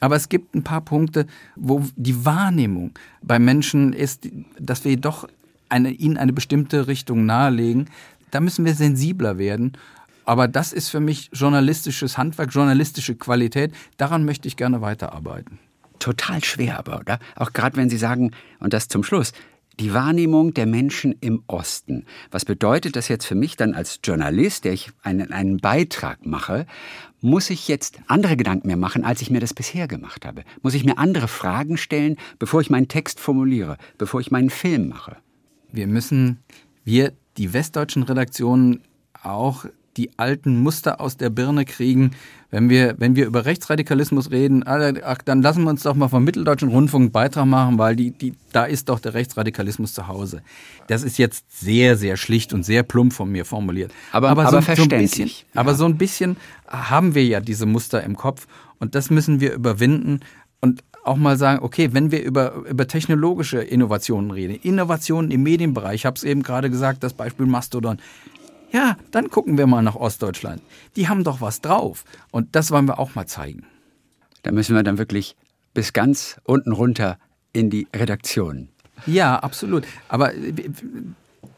[0.01, 2.93] Aber es gibt ein paar Punkte, wo die Wahrnehmung
[3.23, 4.29] bei Menschen ist,
[4.59, 5.27] dass wir doch
[5.69, 7.89] eine, ihnen eine bestimmte Richtung nahelegen.
[8.31, 9.73] Da müssen wir sensibler werden.
[10.25, 13.73] Aber das ist für mich journalistisches Handwerk, journalistische Qualität.
[13.97, 15.59] Daran möchte ich gerne weiterarbeiten.
[15.99, 17.19] Total schwer aber, oder?
[17.37, 19.33] Auch gerade wenn Sie sagen, und das zum Schluss,
[19.79, 22.07] die Wahrnehmung der Menschen im Osten.
[22.31, 26.67] Was bedeutet das jetzt für mich dann als Journalist, der ich einen, einen Beitrag mache?
[27.21, 30.45] Muss ich jetzt andere Gedanken mehr machen, als ich mir das bisher gemacht habe?
[30.63, 34.89] Muss ich mir andere Fragen stellen, bevor ich meinen Text formuliere, bevor ich meinen Film
[34.89, 35.17] mache?
[35.73, 36.39] Wir müssen,
[36.85, 38.83] wir, die westdeutschen Redaktionen,
[39.23, 39.67] auch
[39.97, 42.13] die alten Muster aus der Birne kriegen.
[42.51, 46.23] Wenn wir, wenn wir über Rechtsradikalismus reden, ach, dann lassen wir uns doch mal vom
[46.25, 50.43] Mitteldeutschen Rundfunk einen Beitrag machen, weil die, die, da ist doch der Rechtsradikalismus zu Hause.
[50.87, 53.93] Das ist jetzt sehr, sehr schlicht und sehr plump von mir formuliert.
[54.13, 55.11] Aber, aber, aber so, verständlich.
[55.11, 55.61] So bisschen, ja.
[55.61, 56.37] Aber so ein bisschen
[56.69, 58.47] haben wir ja diese Muster im Kopf
[58.79, 60.21] und das müssen wir überwinden
[60.61, 65.95] und auch mal sagen, okay, wenn wir über, über technologische Innovationen reden, Innovationen im Medienbereich,
[65.95, 67.99] ich habe es eben gerade gesagt, das Beispiel Mastodon,
[68.73, 70.63] ja, dann gucken wir mal nach Ostdeutschland.
[70.97, 72.05] Die haben doch was drauf.
[72.31, 73.65] Und das wollen wir auch mal zeigen.
[74.43, 75.37] Da müssen wir dann wirklich
[75.75, 77.19] bis ganz unten runter
[77.53, 78.69] in die Redaktion.
[79.07, 79.85] Ja, absolut.
[80.09, 80.53] Aber äh,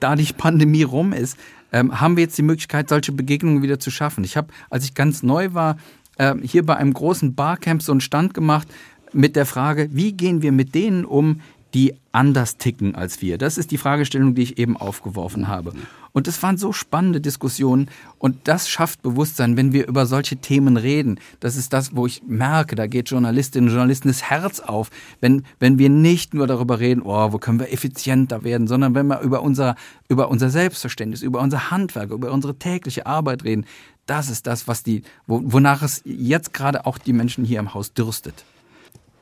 [0.00, 1.38] da die Pandemie rum ist,
[1.72, 4.24] ähm, haben wir jetzt die Möglichkeit, solche Begegnungen wieder zu schaffen.
[4.24, 5.76] Ich habe, als ich ganz neu war,
[6.16, 8.68] äh, hier bei einem großen Barcamp so einen Stand gemacht
[9.12, 11.40] mit der Frage, wie gehen wir mit denen um,
[11.74, 13.38] die anders ticken als wir?
[13.38, 15.72] Das ist die Fragestellung, die ich eben aufgeworfen habe.
[16.12, 17.88] Und es waren so spannende Diskussionen
[18.18, 21.20] und das schafft Bewusstsein, wenn wir über solche Themen reden.
[21.40, 24.90] Das ist das, wo ich merke, da geht Journalistinnen und Journalisten das Herz auf,
[25.20, 29.06] wenn, wenn wir nicht nur darüber reden, oh, wo können wir effizienter werden, sondern wenn
[29.06, 29.76] wir über unser,
[30.08, 33.64] über unser Selbstverständnis, über unser Handwerk, über unsere tägliche Arbeit reden.
[34.06, 37.92] Das ist das, was die, wonach es jetzt gerade auch die Menschen hier im Haus
[37.92, 38.44] dürstet.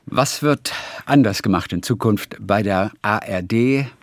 [0.08, 0.72] Was wird
[1.04, 3.52] anders gemacht in Zukunft bei der ARD?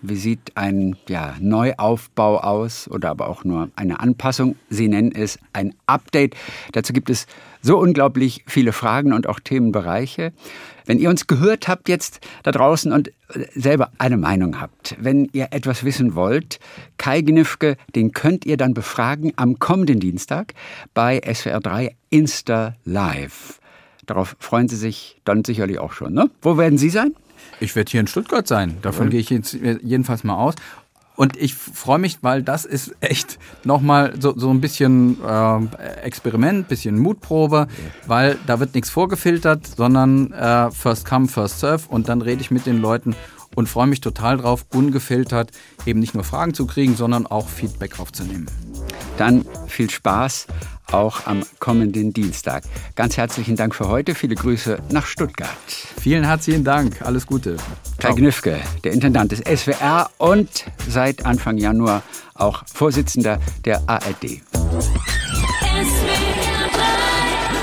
[0.02, 4.58] Wie sieht ein ja, Neuaufbau aus oder aber auch nur eine Anpassung?
[4.70, 6.36] Sie nennen es ein Update.
[6.74, 7.26] Dazu gibt es
[7.62, 10.34] so unglaublich viele Fragen und auch Themenbereiche.
[10.86, 13.14] Wenn ihr uns gehört habt jetzt da draußen und
[13.56, 16.60] selber eine Meinung habt, wenn ihr etwas wissen wollt,
[16.98, 20.54] Kai Gnifke, den könnt ihr dann befragen am kommenden Dienstag
[20.94, 23.62] bei SWR 3 Insta Live.
[24.06, 26.14] Darauf freuen Sie sich dann sicherlich auch schon.
[26.14, 26.30] Ne?
[26.42, 27.16] Wo werden Sie sein?
[27.60, 28.78] Ich werde hier in Stuttgart sein.
[28.82, 29.12] Davon ja.
[29.12, 30.56] gehe ich jetzt jedenfalls mal aus.
[31.16, 35.60] Und ich freue mich, weil das ist echt nochmal so, so ein bisschen äh,
[36.02, 37.68] Experiment, bisschen Mutprobe,
[38.08, 42.50] weil da wird nichts vorgefiltert, sondern äh, first come, first serve und dann rede ich
[42.50, 43.16] mit den Leuten
[43.56, 45.52] und freue mich total drauf, ungefiltert
[45.86, 48.48] eben nicht nur Fragen zu kriegen, sondern auch Feedback aufzunehmen.
[49.18, 50.48] Dann viel Spaß
[50.92, 52.64] auch am kommenden Dienstag.
[52.96, 54.16] Ganz herzlichen Dank für heute.
[54.16, 55.50] Viele Grüße nach Stuttgart.
[56.00, 57.02] Vielen herzlichen Dank.
[57.02, 57.58] Alles Gute.
[57.98, 62.04] Kai Gnüffke, der Intendant des SWR und seit Anfang Januar
[62.36, 64.42] auch Vorsitzender der ARD.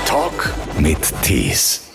[0.05, 1.90] Talk mit Tees.